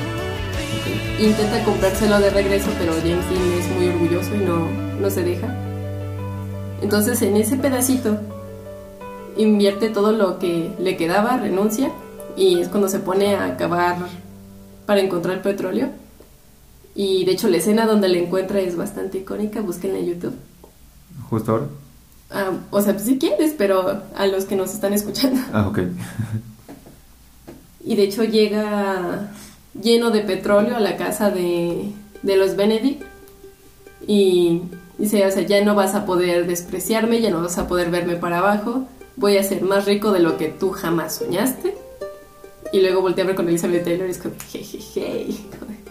Intenta 1.20 1.64
comprárselo 1.64 2.20
de 2.20 2.30
regreso, 2.30 2.70
pero 2.78 2.92
James 2.92 3.28
Dean 3.28 3.52
es 3.58 3.68
muy 3.76 3.88
orgulloso 3.88 4.34
y 4.36 4.38
no, 4.38 4.70
no 5.00 5.10
se 5.10 5.24
deja. 5.24 5.48
Entonces 6.80 7.20
en 7.22 7.36
ese 7.36 7.56
pedacito 7.56 8.18
invierte 9.36 9.88
todo 9.88 10.12
lo 10.12 10.38
que 10.38 10.70
le 10.78 10.96
quedaba, 10.96 11.36
renuncia 11.36 11.90
y 12.36 12.60
es 12.60 12.68
cuando 12.68 12.88
se 12.88 13.00
pone 13.00 13.34
a 13.34 13.56
cavar 13.56 13.96
para 14.86 15.00
encontrar 15.00 15.42
petróleo. 15.42 15.88
Y 16.94 17.24
de 17.24 17.32
hecho 17.32 17.48
la 17.48 17.56
escena 17.56 17.84
donde 17.84 18.08
le 18.08 18.22
encuentra 18.22 18.60
es 18.60 18.76
bastante 18.76 19.18
icónica, 19.18 19.60
búsquenla 19.60 19.98
en 19.98 20.06
YouTube. 20.06 20.34
¿Justo 21.28 21.50
ahora? 21.50 21.66
Ah, 22.30 22.52
o 22.70 22.80
sea, 22.80 22.96
si 22.96 23.18
quieres, 23.18 23.54
pero 23.58 24.02
a 24.14 24.26
los 24.26 24.44
que 24.44 24.54
nos 24.54 24.72
están 24.72 24.92
escuchando. 24.92 25.40
Ah, 25.52 25.66
ok. 25.66 25.80
Y 27.84 27.96
de 27.96 28.02
hecho 28.04 28.22
llega 28.22 29.32
lleno 29.82 30.10
de 30.10 30.20
petróleo 30.20 30.76
a 30.76 30.80
la 30.80 30.96
casa 30.96 31.30
de, 31.30 31.90
de 32.22 32.36
los 32.36 32.56
Benedict 32.56 33.02
y 34.06 34.62
dice, 34.98 35.26
o 35.26 35.30
sea, 35.30 35.42
ya 35.42 35.64
no 35.64 35.74
vas 35.74 35.94
a 35.94 36.04
poder 36.06 36.46
despreciarme, 36.46 37.20
ya 37.20 37.30
no 37.30 37.42
vas 37.42 37.58
a 37.58 37.66
poder 37.66 37.90
verme 37.90 38.16
para 38.16 38.38
abajo, 38.38 38.86
voy 39.16 39.36
a 39.36 39.42
ser 39.42 39.62
más 39.62 39.84
rico 39.84 40.12
de 40.12 40.20
lo 40.20 40.36
que 40.36 40.48
tú 40.48 40.70
jamás 40.70 41.16
soñaste. 41.16 41.76
Y 42.72 42.80
luego 42.80 43.00
volteé 43.00 43.24
a 43.24 43.26
ver 43.26 43.36
con 43.36 43.48
Elizabeth 43.48 43.84
Taylor 43.84 44.06
y 44.06 44.10
es 44.10 44.18
como, 44.18 44.34
jejeje, 44.50 45.26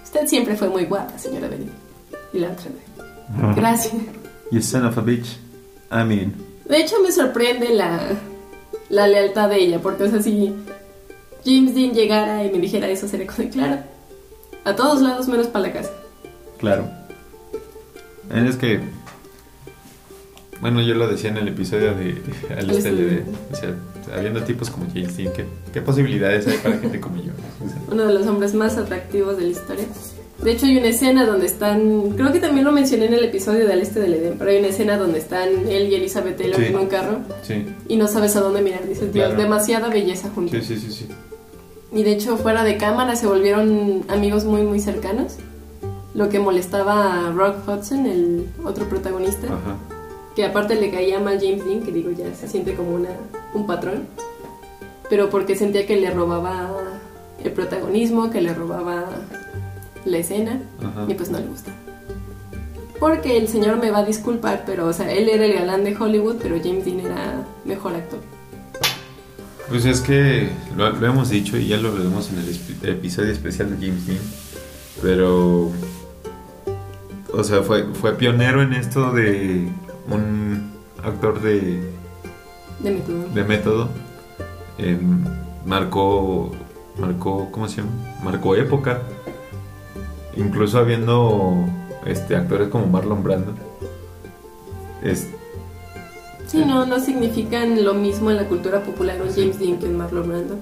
usted 0.04 0.28
siempre 0.28 0.56
fue 0.56 0.70
muy 0.70 0.86
guapa, 0.86 1.18
señora 1.18 1.48
Benedict. 1.48 1.74
Y 2.34 2.40
la 2.40 2.52
otra, 2.52 2.66
gracias. 3.56 3.94
You 4.52 4.62
son 4.62 4.86
of 4.86 4.98
a 4.98 5.02
bitch. 5.02 5.38
I 5.92 6.04
mean. 6.04 6.34
De 6.66 6.78
hecho, 6.78 6.96
me 7.02 7.12
sorprende 7.12 7.70
la, 7.70 8.00
la 8.90 9.08
lealtad 9.08 9.50
de 9.50 9.58
ella, 9.58 9.82
porque, 9.82 10.04
o 10.04 10.10
sea, 10.10 10.22
si 10.22 10.54
James 11.46 11.74
Dean 11.76 11.94
llegara 11.94 12.44
y 12.46 12.52
me 12.52 12.60
dijera 12.60 12.88
eso, 12.90 13.08
sería 13.08 13.28
como, 13.28 13.40
de, 13.40 13.50
claro, 13.50 13.82
a 14.66 14.76
todos 14.76 15.02
lados 15.02 15.28
menos 15.28 15.48
para 15.48 15.68
la 15.68 15.74
casa. 15.74 15.92
Claro. 16.58 16.90
Es 18.34 18.56
que. 18.58 18.82
Bueno, 20.60 20.82
yo 20.82 20.96
lo 20.96 21.08
decía 21.08 21.30
en 21.30 21.38
el 21.38 21.48
episodio 21.50 21.94
de 21.94 22.22
Alice. 22.58 23.24
O 23.52 23.56
sea, 23.56 23.76
habiendo 24.16 24.44
tipos 24.44 24.70
como 24.70 24.88
James 24.88 25.16
Dean, 25.16 25.32
¿qué, 25.34 25.46
¿qué 25.72 25.82
posibilidades 25.82 26.48
hay 26.48 26.58
para 26.58 26.78
gente 26.80 27.00
como 27.00 27.18
yo? 27.18 27.32
O 27.64 27.70
sea, 27.70 27.78
Uno 27.92 28.08
de 28.08 28.14
los 28.14 28.28
hombres 28.28 28.54
más 28.54 28.78
atractivos 28.78 29.38
de 29.38 29.44
la 29.44 29.50
historia. 29.50 29.86
De 30.42 30.52
hecho, 30.52 30.66
hay 30.68 30.78
una 30.78 30.88
escena 30.88 31.26
donde 31.26 31.48
están, 31.48 32.12
creo 32.12 32.32
que 32.32 32.40
también 32.40 32.64
lo 32.64 32.72
mencioné 32.72 33.06
en 33.06 33.16
el 33.16 33.24
episodio 33.24 33.66
de 33.66 33.74
Al 33.74 33.82
Este 33.82 34.00
del 34.00 34.14
Edén, 34.14 34.36
pero 34.38 34.52
hay 34.52 34.58
una 34.60 34.68
escena 34.68 34.96
donde 34.98 35.18
están 35.18 35.50
él 35.68 35.92
y 35.92 35.96
Elizabeth 35.96 36.38
Taylor 36.38 36.60
Sí. 36.60 36.66
en 36.68 36.76
un 36.78 36.86
carro 36.88 37.18
sí. 37.42 37.66
y 37.88 37.98
no 37.98 38.08
sabes 38.08 38.36
a 38.36 38.42
dónde 38.42 38.62
mirar. 38.62 38.88
Dices, 38.88 39.12
Dios, 39.12 39.28
Claro. 39.30 39.42
demasiada 39.42 39.90
belleza 39.90 40.30
juntos. 40.30 40.60
Sí, 40.66 40.76
sí, 40.76 40.80
sí, 40.88 40.92
sí. 40.92 41.08
Y 41.92 42.04
de 42.04 42.12
hecho, 42.12 42.38
fuera 42.38 42.64
de 42.64 42.78
cámara 42.78 43.16
se 43.16 43.26
volvieron 43.28 44.04
amigos 44.10 44.46
muy, 44.46 44.62
muy 44.62 44.80
cercanos. 44.80 45.38
Lo 46.14 46.30
que 46.30 46.40
molestaba 46.40 47.28
a 47.28 47.32
Rock 47.32 47.68
Hudson, 47.68 48.06
el 48.06 48.48
otro 48.64 48.88
protagonista, 48.88 49.48
Ajá. 49.48 49.76
que 50.36 50.46
aparte 50.46 50.76
le 50.76 50.92
caía 50.92 51.20
mal 51.20 51.40
James 51.42 51.66
Dean, 51.66 51.82
que 51.82 51.92
digo, 51.92 52.12
ya 52.12 52.34
se 52.36 52.48
siente 52.48 52.76
como 52.76 52.92
una, 52.96 53.10
un 53.56 53.66
patrón, 53.66 54.06
pero 55.10 55.30
porque 55.30 55.56
sentía 55.56 55.86
que 55.88 55.96
le 55.96 56.12
robaba 56.12 56.70
el 57.44 57.52
protagonismo, 57.52 58.30
que 58.30 58.42
le 58.42 58.54
robaba 58.54 59.06
la 60.08 60.18
escena, 60.20 60.60
Ajá. 60.80 61.06
y 61.08 61.14
pues 61.14 61.30
no 61.30 61.40
le 61.40 61.46
gusta. 61.48 61.72
Porque 63.00 63.38
el 63.38 63.48
señor 63.48 63.78
me 63.78 63.92
va 63.92 64.00
a 64.00 64.06
disculpar, 64.06 64.64
pero, 64.66 64.88
o 64.88 64.94
sea, 64.94 65.12
él 65.12 65.30
era 65.30 65.46
el 65.46 65.54
galán 65.54 65.84
de 65.84 65.96
Hollywood, 65.96 66.38
pero 66.42 66.58
James 66.64 66.84
Dean 66.86 67.00
era 67.00 67.46
mejor 67.64 67.94
actor. 67.96 68.20
Pues 69.70 69.86
es 69.86 70.02
que 70.02 70.50
lo, 70.76 70.90
lo 70.92 71.08
hemos 71.08 71.30
dicho 71.30 71.58
y 71.58 71.68
ya 71.68 71.78
lo 71.78 71.94
vemos 71.94 72.32
en 72.32 72.40
el 72.40 72.90
episodio 72.90 73.32
especial 73.32 73.70
de 73.78 73.86
James 73.88 74.08
Dean, 74.08 74.20
pero, 75.02 75.72
o 77.34 77.44
sea, 77.44 77.62
fue, 77.62 77.84
fue 77.94 78.14
pionero 78.16 78.62
en 78.62 78.74
esto 78.74 79.12
de 79.12 79.68
un 80.10 80.72
actor 81.04 81.42
de, 81.42 81.82
De 82.80 82.92
método. 82.92 83.28
de 83.34 83.44
método, 83.44 83.90
em, 84.78 85.24
marcó, 85.66 86.52
marcó, 86.98 87.50
¿cómo 87.52 87.68
se 87.68 87.82
llama? 87.82 87.92
Marcó 88.24 88.56
época, 88.56 89.02
incluso 90.38 90.78
habiendo 90.80 91.66
este, 92.06 92.36
actores 92.36 92.70
como 92.70 92.88
Marlon 92.88 93.24
Brando. 93.24 93.54
Es, 95.04 95.28
Sí, 96.48 96.64
no, 96.66 96.86
no 96.86 96.98
significan 97.02 97.84
lo 97.84 97.94
mismo 97.94 98.32
en 98.32 98.38
la 98.38 98.46
cultura 98.48 98.82
popular 98.82 99.18
un 99.22 99.34
James 99.34 99.60
Dean 99.60 99.78
que 99.80 99.86
un 99.88 99.98
Marlon 99.98 100.30
Brando. 100.30 100.56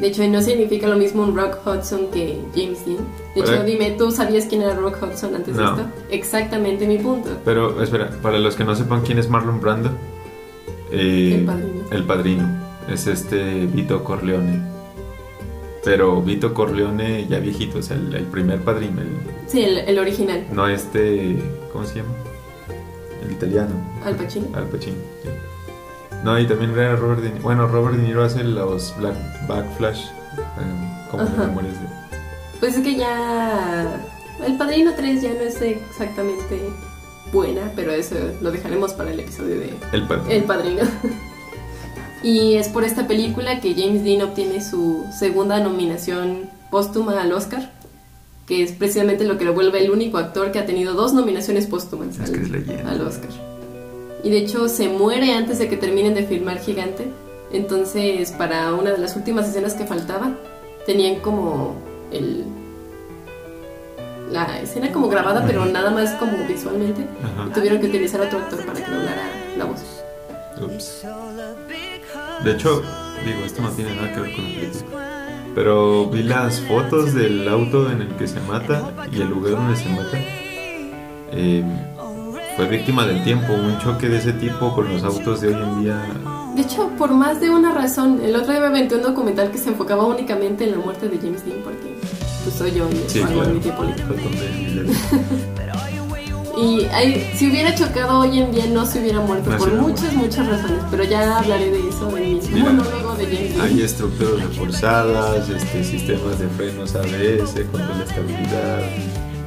De 0.00 0.06
hecho, 0.06 0.26
no 0.28 0.40
significa 0.40 0.86
lo 0.88 0.96
mismo 0.96 1.22
un 1.22 1.36
Rock 1.36 1.58
Hudson 1.66 2.06
que 2.12 2.40
James 2.54 2.86
Dean. 2.86 2.98
De 3.34 3.40
hecho, 3.42 3.54
Eh. 3.54 3.64
dime, 3.66 3.90
¿tú 3.98 4.10
sabías 4.10 4.46
quién 4.46 4.62
era 4.62 4.74
Rock 4.74 4.96
Hudson 5.02 5.34
antes 5.34 5.54
No. 5.54 5.62
de 5.74 5.82
esto? 5.82 5.92
Exactamente 6.10 6.86
mi 6.86 6.96
punto. 6.98 7.28
Pero 7.44 7.82
espera, 7.82 8.08
para 8.22 8.38
los 8.38 8.54
que 8.56 8.64
no 8.64 8.74
sepan 8.74 9.02
quién 9.02 9.18
es 9.18 9.28
Marlon 9.28 9.60
Brando, 9.60 9.90
eh, 10.92 11.34
El 11.40 11.44
padrino. 11.44 11.82
el 11.90 12.04
padrino, 12.04 12.48
es 12.88 13.06
este 13.06 13.66
Vito 13.66 14.02
Corleone. 14.02 14.62
Pero 15.84 16.20
Vito 16.22 16.52
Corleone 16.54 17.26
ya 17.28 17.38
viejito, 17.38 17.78
o 17.78 17.82
sea, 17.82 17.96
el, 17.96 18.14
el 18.14 18.24
primer 18.24 18.60
padrino, 18.60 19.00
el- 19.00 19.16
Sí, 19.46 19.62
el, 19.62 19.78
el 19.78 19.98
original, 19.98 20.46
no 20.52 20.68
este, 20.68 21.38
¿cómo 21.72 21.84
se 21.86 21.96
llama? 21.96 22.10
El 23.24 23.32
italiano, 23.32 23.70
Al 24.04 24.16
Pacino. 24.16 24.46
Al 24.54 24.64
Pacino. 24.64 24.96
sí. 25.22 25.28
No, 26.24 26.38
y 26.38 26.46
también 26.46 26.72
era 26.72 26.96
Robert 26.96 27.20
De 27.20 27.30
Niro. 27.30 27.42
Bueno, 27.42 27.66
Robert 27.68 27.96
De 27.96 28.02
Niro 28.02 28.24
hace 28.24 28.42
los 28.44 28.94
Black 28.98 29.14
Backflash, 29.46 30.06
eh, 30.06 31.06
como 31.10 31.24
memorias 31.38 31.80
de... 31.80 31.86
Pues 32.60 32.76
es 32.76 32.82
que 32.82 32.96
ya. 32.96 34.04
El 34.44 34.56
Padrino 34.56 34.92
3 34.96 35.22
ya 35.22 35.32
no 35.32 35.40
es 35.40 35.60
exactamente 35.62 36.60
buena, 37.32 37.70
pero 37.76 37.92
eso 37.92 38.16
lo 38.40 38.50
dejaremos 38.50 38.92
para 38.94 39.12
el 39.12 39.20
episodio 39.20 39.60
de 39.60 39.74
El 39.92 40.06
padrino. 40.08 40.28
El 40.30 40.42
Padrino. 40.44 40.82
y 42.22 42.54
es 42.54 42.68
por 42.68 42.84
esta 42.84 43.06
película 43.06 43.60
que 43.60 43.74
James 43.74 44.04
Dean 44.04 44.22
obtiene 44.22 44.62
su 44.62 45.04
segunda 45.16 45.60
nominación 45.60 46.50
póstuma 46.70 47.20
al 47.22 47.32
Oscar, 47.32 47.70
que 48.46 48.62
es 48.62 48.72
precisamente 48.72 49.24
lo 49.24 49.38
que 49.38 49.44
lo 49.44 49.54
vuelve 49.54 49.82
el 49.84 49.90
único 49.90 50.18
actor 50.18 50.50
que 50.52 50.58
ha 50.58 50.66
tenido 50.66 50.94
dos 50.94 51.12
nominaciones 51.12 51.66
póstumas 51.66 52.18
Es 52.18 52.20
al, 52.20 52.32
que 52.32 52.42
es 52.42 52.50
leyenda. 52.50 52.90
al 52.90 53.00
Oscar. 53.02 53.30
Y 54.24 54.30
de 54.30 54.38
hecho 54.38 54.68
se 54.68 54.88
muere 54.88 55.32
antes 55.32 55.58
de 55.58 55.68
que 55.68 55.76
terminen 55.76 56.14
de 56.14 56.24
filmar 56.24 56.58
Gigante. 56.58 57.08
Entonces, 57.52 58.32
para 58.32 58.74
una 58.74 58.90
de 58.90 58.98
las 58.98 59.16
últimas 59.16 59.48
escenas 59.48 59.74
que 59.74 59.86
faltaba, 59.86 60.34
tenían 60.86 61.20
como 61.20 61.76
el 62.10 62.44
la 64.30 64.60
escena 64.60 64.92
como 64.92 65.08
grabada, 65.08 65.44
pero 65.46 65.64
nada 65.64 65.90
más 65.90 66.10
como 66.16 66.36
visualmente. 66.46 67.02
Y 67.46 67.50
tuvieron 67.50 67.80
que 67.80 67.86
utilizar 67.86 68.20
otro 68.20 68.38
actor 68.40 68.66
para 68.66 68.84
que 68.84 68.90
doblara 68.90 69.22
la 69.56 69.64
voz. 69.64 69.80
Ups. 70.60 71.04
De 72.44 72.52
hecho, 72.52 72.82
digo, 73.24 73.40
esto 73.44 73.62
no 73.62 73.70
tiene 73.70 73.94
nada 73.94 74.12
que 74.14 74.20
ver 74.20 74.32
con 74.34 74.44
la 74.44 74.50
película. 74.50 74.84
Pero 75.54 76.06
vi 76.06 76.22
las 76.22 76.60
fotos 76.60 77.14
del 77.14 77.48
auto 77.48 77.90
en 77.90 78.02
el 78.02 78.08
que 78.16 78.26
se 78.28 78.40
mata 78.40 78.92
y 79.10 79.20
el 79.20 79.28
lugar 79.28 79.52
donde 79.54 79.76
se 79.76 79.88
mata. 79.88 80.18
Eh, 81.32 81.64
fue 82.56 82.66
víctima 82.68 83.06
del 83.06 83.22
tiempo. 83.24 83.52
Un 83.54 83.78
choque 83.80 84.08
de 84.08 84.18
ese 84.18 84.32
tipo 84.34 84.74
con 84.74 84.92
los 84.92 85.02
autos 85.02 85.40
de 85.40 85.48
hoy 85.48 85.54
en 85.62 85.82
día. 85.82 86.02
De 86.54 86.62
hecho, 86.62 86.88
por 86.98 87.12
más 87.12 87.40
de 87.40 87.50
una 87.50 87.72
razón, 87.72 88.20
el 88.22 88.34
otro 88.36 88.52
día 88.52 88.60
me 88.60 88.66
aventé 88.68 88.96
un 88.96 89.02
documental 89.02 89.50
que 89.50 89.58
se 89.58 89.70
enfocaba 89.70 90.04
únicamente 90.04 90.64
en 90.64 90.72
la 90.72 90.78
muerte 90.78 91.08
de 91.08 91.18
James 91.18 91.44
Dean, 91.44 91.58
porque 91.64 91.96
pues 92.44 92.54
soy 92.56 92.72
yo 92.72 92.88
y 92.90 93.08
Sí, 93.08 93.20
claro. 93.20 93.50
mi 93.50 93.60
tiempo 93.60 93.84
libre. 93.84 94.02
Y 96.60 96.84
hay- 96.92 97.30
si 97.36 97.48
hubiera 97.48 97.74
chocado 97.74 98.20
hoy 98.20 98.40
en 98.40 98.50
día 98.52 98.66
no 98.66 98.84
se 98.84 99.00
hubiera 99.00 99.20
muerto 99.20 99.50
No 99.50 99.58
por 99.58 99.72
muchas, 99.74 100.12
muchas 100.14 100.46
razones, 100.46 100.82
pero 100.90 101.04
ya 101.04 101.38
hablaré 101.38 101.70
de 101.70 101.88
eso 101.88 102.16
en 102.16 102.54
mi 102.54 102.60
monólogo 102.62 103.14
de 103.14 103.26
James. 103.26 103.60
Hay 103.60 103.82
estructuras 103.82 104.42
reforzadas, 104.48 105.48
este, 105.48 105.84
sistemas 105.84 106.38
de 106.38 106.48
frenos 106.48 106.94
ABS, 106.94 107.64
control 107.70 107.98
de 107.98 108.04
estabilidad, 108.04 108.80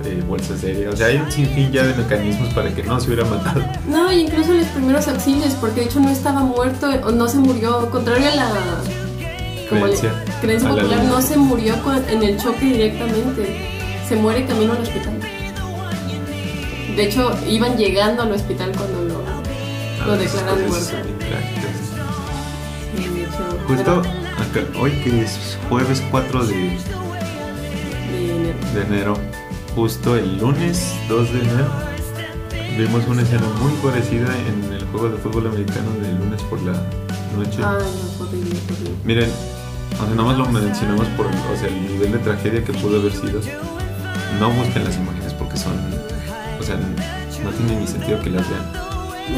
eh, 0.06 0.24
bolsas 0.28 0.64
aéreas. 0.64 0.94
O 0.94 0.98
sea, 0.98 1.08
hay 1.08 1.18
un 1.18 1.32
sinfín 1.32 1.72
ya 1.72 1.84
de 1.84 1.94
mecanismos 1.96 2.54
para 2.54 2.74
que 2.74 2.84
no 2.84 3.00
se 3.00 3.08
hubiera 3.08 3.26
matado. 3.26 3.62
No, 3.88 4.12
y 4.12 4.22
incluso 4.22 4.54
los 4.54 4.68
primeros 4.68 5.08
auxilios, 5.08 5.54
porque 5.60 5.82
de 5.82 5.86
hecho 5.88 6.00
no 6.00 6.10
estaba 6.10 6.40
muerto 6.42 6.88
o 7.04 7.12
no 7.12 7.28
se 7.28 7.38
murió, 7.40 7.90
contrario 7.92 8.28
a 8.32 8.36
la 8.36 8.52
Creencia. 9.70 10.12
popular, 10.70 11.04
no 11.06 11.22
se 11.22 11.38
murió 11.38 11.76
en 12.10 12.24
el 12.24 12.38
choque 12.42 12.66
directamente, 12.66 13.58
se 14.08 14.16
muere 14.16 14.46
camino 14.46 14.74
al 14.74 14.82
hospital. 14.82 15.18
De 16.96 17.04
hecho, 17.06 17.32
iban 17.48 17.78
llegando 17.78 18.24
al 18.24 18.32
hospital 18.34 18.72
cuando 18.76 19.02
lo, 19.04 19.22
lo 20.06 20.14
Ah, 20.14 20.18
declaran 20.18 20.58
esas 20.60 20.70
muerto. 20.70 20.98
Sí, 22.98 23.08
de 23.08 23.24
hecho, 23.24 23.32
Justo 23.68 24.02
pero- 24.02 24.64
acá, 24.66 24.80
hoy 24.80 24.92
que 25.04 25.22
es 25.22 25.58
jueves 25.70 26.04
4 26.12 26.46
de, 26.46 26.54
de 26.56 26.66
enero. 28.26 28.58
de 28.74 28.82
enero, 28.82 29.18
justo 29.76 30.16
el 30.16 30.38
lunes 30.40 30.94
2 31.08 31.34
de 31.34 31.40
enero, 31.40 31.68
vimos 32.78 33.04
una 33.08 33.22
escena 33.22 33.44
muy 33.62 33.72
parecida 33.84 34.28
en 34.48 34.74
el 34.74 34.86
juego 34.88 35.10
de 35.10 35.18
fútbol 35.18 35.48
americano 35.48 35.92
del 36.02 36.18
lunes 36.18 36.42
por 36.44 36.62
la 36.64 36.74
noche. 36.74 37.58
Ay, 37.64 37.86
no, 38.20 38.26
horrible, 38.26 38.60
horrible. 38.70 38.92
Miren, 39.06 39.30
o 40.02 40.06
sea, 40.06 40.16
nomás 40.16 40.38
lo 40.38 40.46
mencionamos 40.48 41.08
por 41.16 41.28
el, 41.28 41.34
o 41.34 41.58
sea, 41.58 41.68
el 41.68 41.82
nivel 41.94 42.12
de 42.14 42.18
tragedia 42.20 42.64
que 42.64 42.74
pudo 42.74 43.00
haber 43.00 43.14
sido. 43.14 43.40
No 44.40 44.50
busquen 44.50 44.84
las 44.84 44.96
imágenes 44.98 45.21
o 46.62 46.64
sea, 46.64 46.78
no 47.44 47.50
tiene 47.52 47.82
ni 47.82 47.88
sentido 47.88 48.20
que 48.22 48.30
las 48.30 48.48
vean. 48.50 48.72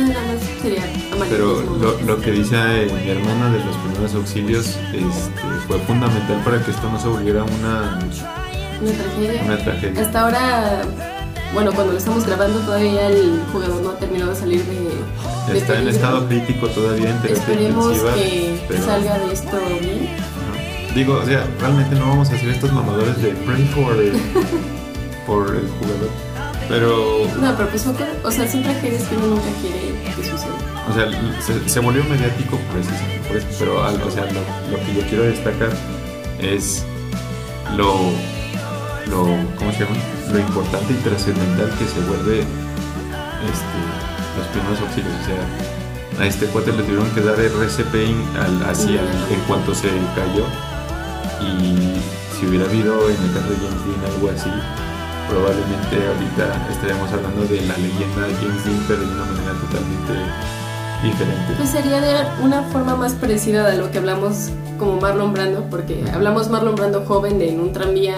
Nada 0.07 0.21
más 0.27 0.61
sería. 0.61 0.81
Pero 1.29 1.61
lo, 1.79 1.99
lo 2.01 2.21
que 2.21 2.31
dice 2.31 2.55
eh, 2.57 2.91
mi 3.03 3.09
hermana 3.11 3.49
de 3.51 3.59
los 3.63 3.75
primeros 3.77 4.15
auxilios 4.15 4.65
este, 4.93 5.05
fue 5.67 5.77
fundamental 5.79 6.41
para 6.43 6.63
que 6.63 6.71
esto 6.71 6.89
no 6.91 6.99
se 6.99 7.07
volviera 7.07 7.43
una, 7.43 7.99
Una 8.81 8.91
tragedia. 8.91 9.41
una 9.45 9.57
tragedia. 9.57 10.01
Hasta 10.01 10.21
ahora, 10.21 10.81
bueno, 11.53 11.71
cuando 11.73 11.93
lo 11.93 11.99
estamos 11.99 12.25
grabando 12.25 12.59
todavía 12.61 13.07
el 13.07 13.39
jugador 13.51 13.81
no 13.83 13.89
ha 13.91 13.97
terminado 13.99 14.31
de 14.31 14.37
salir 14.37 14.63
de, 14.65 15.53
de 15.53 15.59
Está 15.59 15.79
en 15.79 15.87
estado 15.89 16.27
crítico 16.27 16.67
todavía 16.69 17.09
en 17.11 17.21
terapia 17.21 17.43
Esperemos 17.43 17.97
que 18.15 18.59
pero- 18.67 18.85
salga 18.85 19.19
de 19.19 19.33
esto 19.33 19.57
bien. 19.79 20.09
Digo, 20.95 21.19
o 21.21 21.25
sea, 21.25 21.45
realmente 21.59 21.95
no 21.95 22.07
vamos 22.07 22.29
a 22.31 22.35
hacer 22.35 22.49
estos 22.49 22.71
mamadores 22.71 23.21
de 23.21 23.29
pray 23.29 23.63
for, 23.75 23.95
por 25.27 25.55
el 25.55 25.67
jugador. 25.67 26.09
Pero, 26.69 27.27
No, 27.41 27.55
pero 27.57 27.69
pues 27.69 27.85
o 27.87 28.31
sea, 28.31 28.47
son 28.51 28.63
tragedias 28.63 29.03
que 29.03 29.15
uno 29.17 29.27
nunca 29.27 29.49
quiere 29.61 29.93
que 30.15 30.23
sucedan. 30.23 30.55
o 30.89 30.93
sea, 30.93 31.41
se, 31.41 31.69
se 31.69 31.79
volvió 31.79 32.03
mediático 32.05 32.57
por 32.57 32.79
eso, 32.79 32.89
por 33.27 33.37
eso, 33.37 33.47
pero 33.59 33.83
algo, 33.83 34.07
o 34.07 34.11
sea, 34.11 34.25
lo, 34.25 34.39
lo 34.71 34.85
que 34.85 34.93
yo 34.95 35.01
quiero 35.09 35.23
destacar 35.23 35.69
es 36.39 36.83
lo, 37.75 37.93
lo, 39.09 39.23
¿cómo 39.57 39.71
se 39.73 39.79
llama? 39.83 39.95
Lo 40.31 40.39
importante 40.39 40.93
y 40.93 40.95
trascendental 40.97 41.69
que 41.77 41.85
se 41.85 41.99
vuelve 42.07 42.39
este, 42.39 43.79
los 44.37 44.47
primeros 44.47 44.79
auxilios. 44.81 45.13
O 45.21 45.25
sea, 45.25 46.23
a 46.23 46.27
este 46.27 46.45
cuate 46.47 46.71
le 46.71 46.83
tuvieron 46.83 47.09
que 47.11 47.21
dar 47.21 47.39
RCP 47.39 47.95
al, 48.39 48.63
así 48.69 48.97
al- 48.97 49.33
en 49.33 49.39
cuanto 49.47 49.73
se 49.75 49.87
cayó. 50.15 50.45
Y 51.41 51.99
si 52.39 52.45
hubiera 52.47 52.65
habido 52.65 53.09
en 53.09 53.15
el 53.21 53.33
caso 53.33 53.49
de 53.49 53.55
James 53.57 53.83
Dean 53.85 54.13
algo 54.13 54.29
así, 54.29 54.49
probablemente 55.29 55.95
ahorita 56.07 56.67
estaríamos 56.71 57.11
hablando 57.11 57.43
de 57.45 57.61
la 57.61 57.77
leyenda 57.77 58.27
de 58.27 58.33
James 58.35 58.65
Dean, 58.65 58.85
pero 58.87 58.99
de 59.01 59.07
una 59.07 59.25
manera 59.25 59.53
totalmente 59.53 60.13
diferente. 61.03 61.53
Pues 61.57 61.69
sería 61.69 62.01
de 62.01 62.43
una 62.43 62.63
forma 62.63 62.95
más 62.95 63.13
parecida 63.13 63.67
a 63.67 63.75
lo 63.75 63.91
que 63.91 63.97
hablamos 63.97 64.49
como 64.79 64.99
Marlon 64.99 65.33
Brando, 65.33 65.65
porque 65.69 66.03
hablamos 66.13 66.49
Marlon 66.49 66.75
Brando 66.75 67.05
joven 67.05 67.39
de 67.39 67.49
en 67.49 67.59
un 67.59 67.73
tranvía 67.73 68.15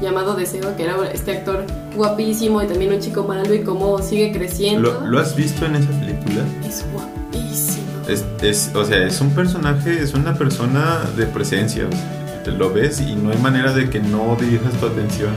llamado 0.00 0.34
Deseo, 0.34 0.76
que 0.76 0.84
era 0.84 0.96
este 1.12 1.32
actor 1.32 1.64
guapísimo 1.94 2.62
y 2.62 2.66
también 2.66 2.92
un 2.92 3.00
chico 3.00 3.24
malo 3.24 3.54
y 3.54 3.62
cómo 3.62 4.02
sigue 4.02 4.32
creciendo. 4.32 5.00
¿Lo, 5.00 5.06
lo 5.06 5.20
has 5.20 5.34
visto 5.34 5.64
en 5.64 5.76
esa 5.76 5.90
película? 5.90 6.44
Es 6.66 6.84
guapísimo. 6.92 7.86
Es, 8.08 8.24
es, 8.42 8.70
o 8.74 8.84
sea, 8.84 9.04
es 9.04 9.20
un 9.20 9.30
personaje, 9.30 10.00
es 10.00 10.14
una 10.14 10.34
persona 10.34 11.00
de 11.16 11.26
presencia. 11.26 11.86
o 11.86 11.92
sea, 11.92 12.42
te 12.44 12.52
lo 12.52 12.72
ves 12.72 13.00
y 13.00 13.16
no 13.16 13.30
hay 13.30 13.38
manera 13.38 13.72
de 13.72 13.90
que 13.90 13.98
no 13.98 14.36
dirijas 14.38 14.74
tu 14.74 14.86
atención 14.86 15.30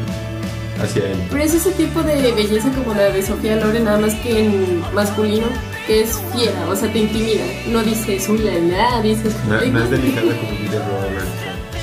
hacia 0.82 1.06
él. 1.12 1.18
Pero 1.32 1.44
es 1.44 1.54
ese 1.54 1.72
tipo 1.72 2.02
de 2.04 2.32
belleza 2.34 2.70
como 2.72 2.94
la 2.94 3.10
de 3.10 3.22
Sofía 3.22 3.56
Loren, 3.58 3.84
nada 3.86 4.00
más 4.00 4.14
que 4.16 4.46
en 4.46 4.82
masculino, 4.94 5.48
que 5.88 6.02
es 6.02 6.20
fiera, 6.36 6.68
o 6.70 6.76
sea, 6.76 6.92
te 6.92 7.00
intimida. 7.00 7.44
No 7.68 7.82
dices, 7.84 8.28
uy, 8.30 8.40
la, 8.40 9.02
dices, 9.02 9.34
No, 9.48 9.58
"Ay, 9.60 9.72
no 9.72 9.80
es 9.84 9.90
güey". 9.90 10.02
delicada 10.02 10.28
como 10.38 10.50
Julia 10.58 10.80
Roberts. 10.88 11.28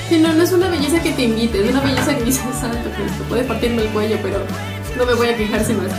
Sí, 0.09 0.19
no, 0.19 0.31
no 0.33 0.43
es 0.43 0.51
una 0.53 0.69
belleza 0.69 1.01
que 1.03 1.11
te 1.11 1.23
invite, 1.23 1.61
es 1.63 1.69
una 1.69 1.81
belleza 1.81 2.15
que 2.17 2.23
dices, 2.23 2.41
santo 2.61 2.89
Cristo, 2.95 3.23
puede 3.27 3.43
partirme 3.43 3.81
el 3.83 3.89
cuello, 3.89 4.17
pero 4.23 4.37
no 4.97 5.05
me 5.05 5.13
voy 5.15 5.27
a 5.27 5.35
quejar 5.35 5.63
si 5.65 5.73
no 5.73 5.83
es. 5.83 5.91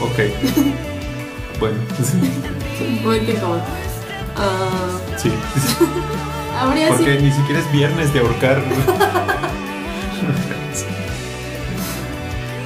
Ok. 0.00 0.18
bueno, 1.60 1.76
Muy 3.02 3.20
que 3.20 3.34
como. 3.34 3.54
ah, 4.36 4.98
sí. 5.16 5.30
habría 6.60 6.88
Porque 6.88 7.16
sí. 7.18 7.22
ni 7.24 7.30
siquiera 7.32 7.60
es 7.60 7.72
viernes 7.72 8.12
de 8.12 8.20
ahorcar. 8.20 8.62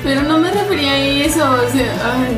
Pero 0.08 0.22
no 0.22 0.38
me 0.38 0.50
refería 0.50 0.92
a 0.92 0.98
eso, 0.98 1.44
o 1.44 1.70
sea, 1.70 1.92
ay, 2.02 2.34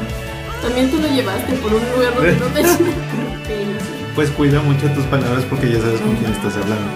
también 0.61 0.91
tú 0.91 0.99
lo 0.99 1.07
llevaste 1.07 1.53
por 1.55 1.73
un 1.73 1.81
lugar 1.93 2.15
donde 2.17 2.33
no 2.33 2.47
te. 2.47 2.63
Pues 4.17 4.29
cuida 4.31 4.61
mucho 4.61 4.89
tus 4.89 5.05
palabras 5.05 5.45
porque 5.49 5.71
ya 5.71 5.81
sabes 5.81 6.01
con 6.01 6.17
quién 6.17 6.33
estás 6.33 6.57
hablando. 6.57 6.91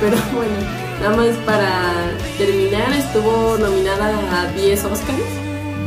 Pero 0.00 0.16
bueno, 0.32 0.52
nada 1.00 1.16
más 1.16 1.36
para 1.44 1.92
terminar, 2.38 2.92
estuvo 2.92 3.58
nominada 3.58 4.42
a 4.42 4.46
10 4.52 4.84
Oscars. 4.84 5.18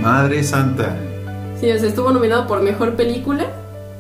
Madre 0.02 0.44
Santa. 0.44 0.94
Sí, 1.62 1.72
o 1.72 1.80
sea, 1.80 1.88
estuvo 1.88 2.12
nominado 2.12 2.46
por 2.46 2.62
Mejor 2.62 2.98
Película, 2.98 3.46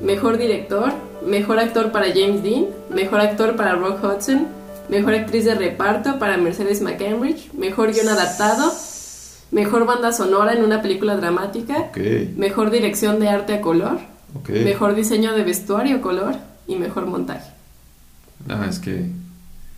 Mejor 0.01 0.37
Director, 0.37 0.91
Mejor 1.25 1.59
Actor 1.59 1.93
para 1.93 2.07
James 2.07 2.43
Dean, 2.43 2.65
Mejor 2.89 3.21
Actor 3.21 3.55
para 3.55 3.75
Rock 3.75 4.03
Hudson, 4.03 4.47
Mejor 4.89 5.13
actriz 5.13 5.45
de 5.45 5.55
reparto 5.55 6.19
para 6.19 6.35
Mercedes 6.35 6.81
McCambridge. 6.81 7.53
Mejor 7.53 7.93
guion 7.93 8.09
adaptado. 8.09 8.73
Mejor 9.51 9.85
banda 9.85 10.11
sonora 10.11 10.53
en 10.53 10.63
una 10.63 10.81
película 10.81 11.15
dramática. 11.15 11.91
Mejor 12.35 12.69
dirección 12.69 13.19
de 13.19 13.29
arte 13.29 13.53
a 13.53 13.61
color. 13.61 13.99
Mejor 14.49 14.95
diseño 14.95 15.33
de 15.33 15.43
vestuario 15.43 16.01
color. 16.01 16.35
Y 16.67 16.75
mejor 16.75 17.05
montaje. 17.05 17.49
Ah, 18.49 18.65
es 18.69 18.79
que 18.79 19.05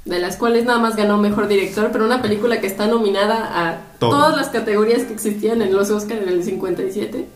De 0.05 0.19
las 0.19 0.37
cuales 0.37 0.65
nada 0.65 0.79
más 0.79 0.95
ganó 0.95 1.17
mejor 1.17 1.47
director, 1.47 1.89
pero 1.91 2.05
una 2.05 2.21
película 2.21 2.59
que 2.59 2.67
está 2.67 2.87
nominada 2.87 3.69
a 3.69 3.81
Todo. 3.99 4.11
todas 4.11 4.35
las 4.35 4.49
categorías 4.49 5.03
que 5.03 5.13
existían 5.13 5.61
en 5.61 5.73
los 5.73 5.91
Oscars 5.91 6.23
en 6.23 6.29
el 6.29 6.43
57. 6.43 7.27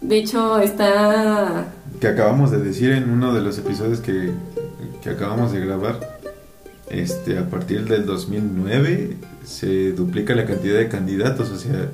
De 0.00 0.16
hecho, 0.16 0.58
está. 0.58 1.66
que 2.00 2.08
acabamos 2.08 2.50
de 2.50 2.58
decir 2.58 2.92
en 2.92 3.10
uno 3.10 3.34
de 3.34 3.42
los 3.42 3.58
episodios 3.58 4.00
que, 4.00 4.32
que 5.02 5.10
acabamos 5.10 5.52
de 5.52 5.60
grabar, 5.60 6.00
este, 6.88 7.38
a 7.38 7.48
partir 7.48 7.86
del 7.86 8.06
2009 8.06 9.16
se 9.44 9.92
duplica 9.92 10.34
la 10.34 10.44
cantidad 10.46 10.78
de 10.78 10.88
candidatos, 10.88 11.50
o 11.50 11.56
sea, 11.58 11.90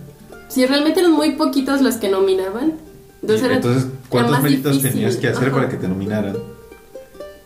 Si 0.49 0.65
realmente 0.67 1.01
eran 1.01 1.13
muy 1.13 1.33
poquitos 1.33 1.81
los 1.81 1.97
que 1.97 2.09
nominaban. 2.09 2.75
Entonces, 3.23 3.45
era- 3.47 3.57
entonces 3.57 3.85
era 3.85 3.93
¿cuántos 4.09 4.43
méritos 4.43 4.83
tenías 4.83 5.17
que 5.17 5.29
hacer 5.29 5.49
Ajá. 5.49 5.57
para 5.57 5.69
que 5.69 5.77
te 5.77 5.87
nominaran? 5.89 6.37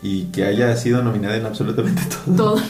Y 0.01 0.25
que 0.25 0.45
haya 0.45 0.75
sido 0.75 1.01
nominada 1.03 1.35
en 1.37 1.45
absolutamente 1.45 2.01
todo. 2.25 2.55
todo. 2.55 2.61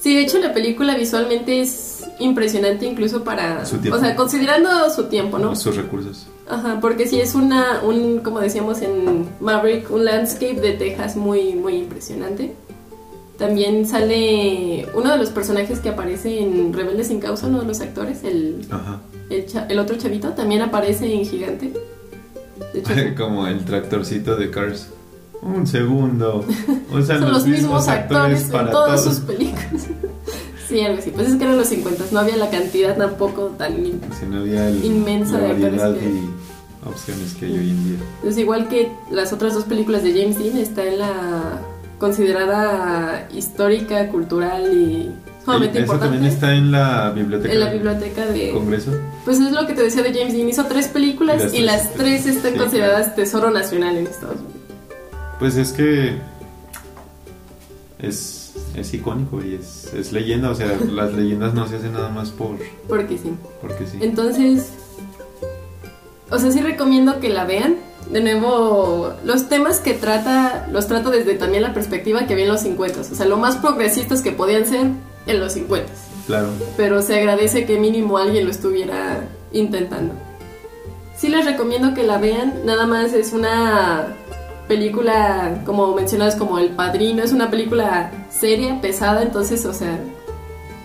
Sí, 0.00 0.14
de 0.14 0.22
hecho 0.22 0.38
la 0.38 0.54
película 0.54 0.96
visualmente 0.96 1.60
es 1.60 2.04
impresionante 2.20 2.86
incluso 2.86 3.24
para... 3.24 3.66
Su 3.66 3.78
tiempo. 3.78 3.98
O 3.98 4.00
sea, 4.00 4.14
considerando 4.14 4.88
su 4.90 5.04
tiempo, 5.04 5.38
¿no? 5.38 5.56
Sus 5.56 5.76
recursos. 5.76 6.26
Ajá, 6.48 6.78
porque 6.80 7.06
sí 7.08 7.20
es 7.20 7.34
una, 7.34 7.82
un, 7.82 8.20
como 8.20 8.40
decíamos 8.40 8.80
en 8.80 9.26
Maverick, 9.40 9.90
un 9.90 10.04
landscape 10.04 10.60
de 10.60 10.72
Texas 10.72 11.16
muy, 11.16 11.54
muy 11.54 11.74
impresionante. 11.76 12.54
También 13.38 13.86
sale 13.86 14.86
uno 14.94 15.12
de 15.12 15.16
los 15.18 15.30
personajes 15.30 15.78
que 15.78 15.90
aparece 15.90 16.40
en 16.42 16.72
Rebeldes 16.72 17.06
sin 17.06 17.20
Causa, 17.20 17.46
uno 17.46 17.60
de 17.60 17.66
los 17.66 17.80
actores, 17.80 18.24
el, 18.24 18.66
Ajá. 18.68 19.00
el, 19.30 19.46
cha- 19.46 19.66
el 19.68 19.78
otro 19.78 19.96
chavito, 19.96 20.30
también 20.30 20.60
aparece 20.62 21.12
en 21.14 21.24
Gigante. 21.24 21.72
De 22.74 22.80
hecho, 22.80 22.92
Como 23.16 23.46
el 23.46 23.64
tractorcito 23.64 24.34
de 24.36 24.50
Cars. 24.50 24.88
Un 25.40 25.68
segundo. 25.68 26.44
Usan 26.92 27.20
son 27.20 27.32
los 27.32 27.46
mismos 27.46 27.86
actores 27.86 28.42
en 28.46 28.50
para 28.50 28.70
todas 28.72 29.04
todos. 29.04 29.16
sus 29.18 29.24
películas. 29.24 29.86
sí, 30.68 30.80
algo 30.80 30.98
así. 30.98 31.10
Pues 31.12 31.28
es 31.28 31.36
que 31.36 31.44
eran 31.44 31.56
los 31.56 31.68
50, 31.68 32.04
no 32.10 32.18
había 32.18 32.36
la 32.36 32.50
cantidad 32.50 32.96
tampoco 32.96 33.54
tan... 33.56 33.72
no 34.30 34.38
había 34.40 34.68
el- 34.68 34.84
Inmensa 34.84 35.34
la 35.38 35.38
de 35.38 35.50
actores 35.52 35.78
variedad 35.80 35.94
que- 35.96 36.06
y 36.06 36.28
opciones 36.88 37.34
que 37.34 37.46
hay 37.46 37.52
hoy 37.52 37.70
en 37.70 37.84
día. 37.84 37.98
Es 38.24 38.36
igual 38.36 38.66
que 38.68 38.90
las 39.12 39.32
otras 39.32 39.54
dos 39.54 39.62
películas 39.62 40.02
de 40.02 40.10
James 40.20 40.38
Dean, 40.40 40.56
está 40.58 40.84
en 40.84 40.98
la 40.98 41.60
considerada 41.98 43.28
histórica, 43.34 44.08
cultural 44.08 44.72
y 44.72 45.10
sumamente 45.44 45.78
Eso 45.78 45.84
importante. 45.84 46.14
también 46.16 46.32
está 46.32 46.54
en 46.54 46.70
la 46.72 47.10
biblioteca. 47.10 47.52
en 47.54 47.60
la 47.60 47.70
biblioteca 47.72 48.26
de... 48.26 48.52
Congreso. 48.52 48.92
Pues 49.24 49.40
es 49.40 49.52
lo 49.52 49.66
que 49.66 49.74
te 49.74 49.82
decía 49.82 50.02
de 50.02 50.12
James 50.14 50.32
Dean. 50.34 50.48
Hizo 50.48 50.64
tres 50.66 50.88
películas 50.88 51.40
Y 51.42 51.44
las 51.44 51.54
y 51.54 51.60
las 51.62 51.92
tres- 51.94 52.26
están 52.26 52.52
sí, 52.52 52.58
consideradas 52.58 53.14
tesoro 53.16 53.50
nacional 53.50 53.96
en 53.96 54.06
Estados 54.06 54.36
Unidos. 54.36 54.54
Pues 55.38 55.56
es 55.56 55.72
que 55.72 56.16
es, 57.98 58.52
es 58.76 58.94
icónico 58.94 59.42
y 59.44 59.54
es, 59.54 59.92
es 59.94 60.12
leyenda. 60.12 60.50
O 60.50 60.54
sea, 60.54 60.76
las 60.92 61.12
leyendas 61.12 61.54
no 61.54 61.66
se 61.66 61.76
hacen 61.76 61.92
nada 61.92 62.08
más 62.10 62.30
por 62.30 62.56
Porque 62.88 63.18
sí. 63.18 63.32
porque 63.60 63.86
sí. 63.86 63.98
Entonces, 64.00 64.70
o 66.30 66.38
sea, 66.38 66.50
sí 66.50 66.60
recomiendo 66.60 67.20
que 67.20 67.28
la 67.28 67.44
vean. 67.44 67.76
De 68.10 68.20
nuevo, 68.20 69.12
los 69.24 69.48
temas 69.48 69.80
que 69.80 69.92
trata, 69.92 70.66
los 70.72 70.86
trato 70.86 71.10
desde 71.10 71.34
también 71.34 71.62
la 71.62 71.74
perspectiva 71.74 72.26
que 72.26 72.34
vi 72.34 72.42
en 72.42 72.48
los 72.48 72.60
50. 72.60 73.00
O 73.00 73.04
sea, 73.04 73.26
lo 73.26 73.36
más 73.36 73.56
progresistas 73.56 74.22
que 74.22 74.32
podían 74.32 74.66
ser 74.66 74.86
en 75.26 75.40
los 75.40 75.52
50. 75.52 75.90
Claro. 76.26 76.48
Pero 76.76 77.02
se 77.02 77.18
agradece 77.18 77.66
que 77.66 77.78
mínimo 77.78 78.18
alguien 78.18 78.44
lo 78.44 78.50
estuviera 78.50 79.28
intentando. 79.52 80.14
Sí 81.16 81.28
les 81.28 81.44
recomiendo 81.44 81.94
que 81.94 82.02
la 82.02 82.18
vean. 82.18 82.62
Nada 82.64 82.86
más 82.86 83.12
es 83.12 83.32
una 83.32 84.14
película, 84.68 85.62
como 85.66 85.94
mencionas, 85.94 86.36
como 86.36 86.58
El 86.58 86.70
Padrino. 86.70 87.22
Es 87.22 87.32
una 87.32 87.50
película 87.50 88.10
seria, 88.30 88.80
pesada. 88.80 89.22
Entonces, 89.22 89.66
o 89.66 89.74
sea, 89.74 89.98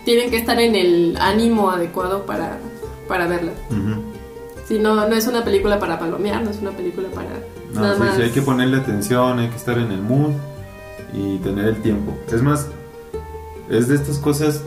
tienen 0.06 0.30
que 0.30 0.38
estar 0.38 0.60
en 0.60 0.76
el 0.76 1.18
ánimo 1.20 1.70
adecuado 1.70 2.26
para, 2.26 2.58
para 3.08 3.28
verla. 3.28 3.52
Ujú. 3.70 4.03
Si 4.68 4.80
no, 4.80 4.96
no 5.08 5.16
es 5.16 5.28
una 5.28 5.44
película 5.44 5.78
para 5.80 6.00
palomear, 6.00 6.42
no 6.44 6.50
es 6.50 6.60
una 6.60 6.72
película 6.72 7.10
para 7.10 7.30
No, 7.74 7.82
nada 7.82 7.94
sí, 7.96 8.00
más. 8.00 8.16
sí, 8.16 8.22
hay 8.24 8.30
que 8.32 8.42
ponerle 8.42 8.78
atención, 8.78 9.40
hay 9.40 9.50
que 9.50 9.58
estar 9.58 9.78
en 9.78 9.92
el 9.92 10.02
mood 10.02 10.32
y 11.14 11.38
tener 11.40 11.66
el 11.66 11.82
tiempo. 11.82 12.18
Es 12.32 12.42
más, 12.42 12.68
es 13.70 13.88
de 13.90 13.96
estas 13.96 14.18
cosas. 14.20 14.62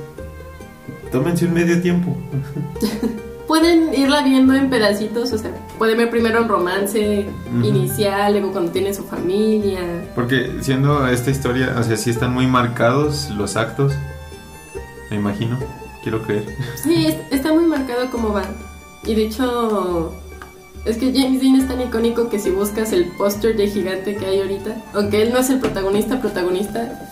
Tómense 1.13 1.47
un 1.47 1.55
medio 1.55 1.81
tiempo. 1.81 2.17
Pueden 3.47 3.95
irla 3.95 4.23
viendo 4.23 4.55
en 4.55 4.69
pedacitos, 4.69 5.33
o 5.33 5.39
sea, 5.39 5.53
pueden 5.79 5.99
ver 5.99 6.11
primero 6.11 6.41
el 6.41 6.49
romance 6.49 7.27
inicial, 7.63 8.33
luego 8.33 8.51
cuando 8.51 8.73
tienen 8.73 8.93
su 8.93 9.05
familia. 9.05 9.81
Porque 10.17 10.51
siendo 10.63 11.07
esta 11.07 11.31
historia, 11.31 11.77
o 11.79 11.83
sea, 11.85 11.97
sí 11.97 12.11
están 12.11 12.35
muy 12.35 12.49
marcados 12.49 13.31
los 13.31 13.55
actos. 13.57 13.93
Me 15.11 15.17
imagino, 15.19 15.61
quiero 16.03 16.23
creer. 16.23 16.45
Sí, 16.75 17.07
es- 17.07 17.19
está 17.31 17.53
muy 17.55 17.67
marcado 17.67 18.11
cómo 18.11 18.33
va. 18.33 18.43
Y 19.07 19.15
de 19.15 19.27
hecho, 19.27 20.13
es 20.85 20.97
que 20.99 21.13
James 21.15 21.41
Dean 21.41 21.57
es 21.57 21.69
tan 21.69 21.81
icónico 21.81 22.29
que 22.29 22.39
si 22.39 22.51
buscas 22.51 22.93
el 22.93 23.07
póster 23.17 23.57
de 23.57 23.69
gigante 23.69 24.17
que 24.17 24.27
hay 24.27 24.41
ahorita, 24.41 24.77
aunque 24.95 25.23
él 25.23 25.33
no 25.33 25.39
es 25.39 25.51
el 25.51 25.61
protagonista, 25.61 26.21
protagonista, 26.21 27.09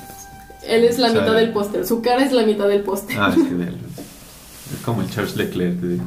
él 0.67 0.85
es 0.85 0.99
la 0.99 1.09
mitad 1.11 1.35
del 1.35 1.53
póster, 1.53 1.87
su 1.87 2.03
cara 2.03 2.25
es 2.25 2.33
la 2.33 2.45
mitad 2.45 2.67
del 2.69 2.83
póster. 2.83 3.17
Ah, 3.19 3.33
es 3.37 3.43
que 3.47 3.55
vean, 3.55 3.77
es 4.75 4.81
como 4.85 5.03
el 5.03 5.11
Charles 5.11 5.37
Leclerc. 5.37 5.75
de- 5.75 6.01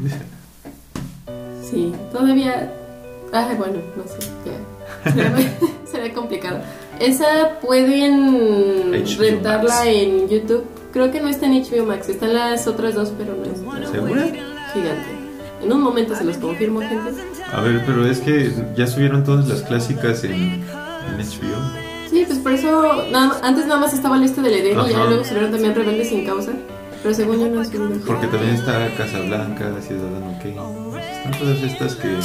Sí, 1.69 1.93
todavía. 2.11 2.71
Ay, 3.33 3.55
bueno, 3.57 3.75
no 3.97 4.03
sé, 4.03 4.29
ya. 4.45 5.91
Sería 5.91 6.13
complicado. 6.15 6.59
Esa 6.99 7.59
pueden 7.61 8.91
HBO 8.91 9.19
rentarla 9.21 9.73
Max. 9.75 9.87
en 9.87 10.29
YouTube. 10.29 10.63
Creo 10.93 11.11
que 11.11 11.19
no 11.19 11.27
está 11.27 11.45
en 11.45 11.61
HBO 11.61 11.85
Max, 11.85 12.07
están 12.09 12.33
las 12.33 12.65
otras 12.67 12.95
dos, 12.95 13.11
pero 13.17 13.35
no 13.35 13.43
es 13.43 13.89
¿Segura? 13.91 14.23
gigante. 14.73 15.16
En 15.63 15.71
un 15.73 15.81
momento 15.81 16.15
se 16.15 16.23
los 16.23 16.37
confirmo, 16.37 16.79
gente. 16.81 17.11
A 17.51 17.61
ver, 17.61 17.83
pero 17.85 18.05
es 18.05 18.19
que 18.19 18.51
ya 18.75 18.85
subieron 18.87 19.23
todas 19.23 19.47
las 19.47 19.61
clásicas 19.63 20.23
en, 20.23 20.33
en 20.33 21.17
HBO. 21.17 21.87
Sí, 22.09 22.23
pues 22.25 22.39
por 22.39 22.51
eso. 22.53 23.03
nada- 23.11 23.39
antes 23.43 23.65
nada 23.65 23.79
más 23.81 23.93
estaba 23.93 24.17
el 24.17 24.23
este 24.23 24.41
del 24.41 24.53
Edén 24.53 24.79
y 24.79 24.89
ya 24.91 24.97
Ajá. 24.99 25.05
luego 25.09 25.23
subieron 25.25 25.51
también 25.51 25.75
Rebeldes 25.75 26.09
sin 26.09 26.25
causa. 26.25 26.51
Pero 27.03 27.13
según 27.13 27.39
yo 27.39 27.47
no 27.47 27.61
es. 27.61 27.69
Porque 28.05 28.27
también 28.27 28.55
está 28.55 28.87
Casablanca, 28.97 29.71
Ciudadano 29.81 30.37
Kane. 30.39 30.57
Están 31.17 31.31
todas 31.39 31.57
estas 31.63 31.95
que. 31.95 32.15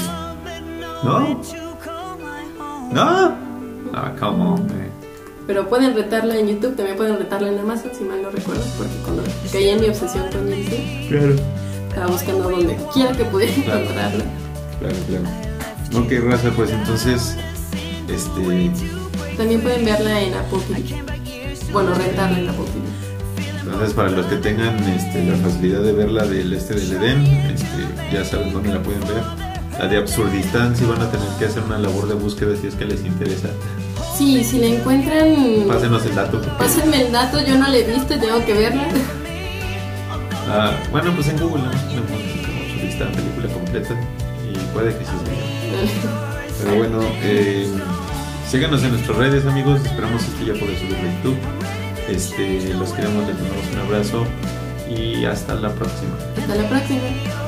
¿No? 1.05 1.41
¿No? 2.93 3.35
Ah, 3.95 4.13
come 4.19 4.43
on, 4.45 4.67
man. 4.67 4.91
Pero 5.47 5.69
pueden 5.69 5.95
retarla 5.95 6.37
en 6.39 6.47
YouTube, 6.49 6.77
también 6.77 6.97
pueden 6.97 7.19
retarla 7.19 7.49
en 7.49 7.59
Amazon, 7.59 7.91
si 7.97 8.05
mal 8.05 8.23
no 8.23 8.31
recuerdo. 8.31 8.63
Porque 8.79 8.93
cuando 9.05 9.23
caí 9.53 9.69
en 9.71 9.81
mi 9.81 9.89
obsesión 9.89 10.25
con 10.31 10.47
Dean, 10.49 11.09
Claro. 11.09 11.35
Estaba 11.93 12.07
buscando 12.07 12.51
donde 12.51 12.77
quiera 12.93 13.13
que 13.13 13.25
pudiera 13.27 13.53
Claro. 13.65 13.81
encontrarla. 13.81 14.25
Claro, 14.81 14.97
claro. 15.09 16.05
Ok, 16.05 16.13
raza, 16.31 16.51
pues 16.57 16.71
entonces. 16.71 17.37
Este. 18.09 18.71
También 19.37 19.61
pueden 19.61 19.85
verla 19.85 20.21
en 20.21 20.35
Apple 20.35 20.59
TV. 20.69 21.03
Bueno, 21.73 21.95
rentarla 21.95 22.39
en 22.39 22.49
Apple 22.49 22.65
TV. 22.65 23.53
Entonces, 23.63 23.95
para 23.95 24.11
los 24.11 24.27
que 24.27 24.37
tengan 24.37 24.77
este, 24.89 25.25
la 25.25 25.37
facilidad 25.37 25.81
de 25.83 25.93
ver 25.93 26.11
la 26.11 26.25
del 26.25 26.53
este 26.53 26.75
del 26.75 26.93
Edén, 26.93 27.25
este, 27.55 28.13
ya 28.13 28.25
saben 28.25 28.53
dónde 28.53 28.71
la 28.75 28.83
pueden 28.83 29.01
ver. 29.03 29.23
La 29.79 29.87
de 29.89 29.97
Absurdistán, 29.99 30.77
sí 30.77 30.85
van 30.85 31.01
a 31.01 31.11
tener 31.11 31.27
que 31.39 31.47
hacer 31.47 31.63
una 31.63 31.79
labor 31.79 32.07
de 32.09 32.15
búsqueda 32.15 32.55
si 32.61 32.67
es 32.67 32.75
que 32.75 32.85
les 32.85 33.01
interesa. 33.05 33.49
Sí, 34.19 34.45
si 34.45 34.59
la 34.59 34.67
encuentran, 34.67 35.35
Pásenos 35.67 36.05
el 36.05 36.15
dato. 36.15 36.41
pásenme 36.59 37.07
el 37.07 37.13
dato, 37.13 37.39
yo 37.41 37.57
no 37.57 37.69
la 37.69 37.77
he 37.77 37.85
visto, 37.85 38.19
tengo 38.19 38.45
que 38.45 38.53
verla. 38.53 38.89
Ah, 40.55 40.77
bueno, 40.91 41.13
pues 41.15 41.29
en 41.29 41.39
Google, 41.39 41.63
¿no? 41.63 41.71
Ponen 41.71 42.43
como 42.45 42.61
Absurdistán, 42.61 43.11
película 43.13 43.49
completa. 43.55 43.95
Y 44.47 44.55
puede 44.75 44.91
que 44.99 45.05
sí 45.05 45.11
se 45.25 46.63
Pero 46.63 46.77
bueno, 46.77 47.01
eh, 47.23 47.67
síganos 48.51 48.83
en 48.83 48.91
nuestras 48.93 49.17
redes, 49.17 49.47
amigos. 49.47 49.81
Esperamos 49.83 50.23
este 50.23 50.45
ya 50.45 50.53
poder 50.53 50.79
subirlo 50.79 50.99
a 50.99 51.15
YouTube. 51.17 51.39
Este, 52.07 52.75
los 52.75 52.93
queremos, 52.93 53.27
les 53.27 53.37
mandamos 53.37 53.67
un 53.73 53.79
abrazo 53.79 54.27
y 54.95 55.25
hasta 55.25 55.55
la 55.55 55.71
próxima. 55.71 56.17
Hasta 56.37 56.55
la 56.55 56.69
próxima. 56.69 57.42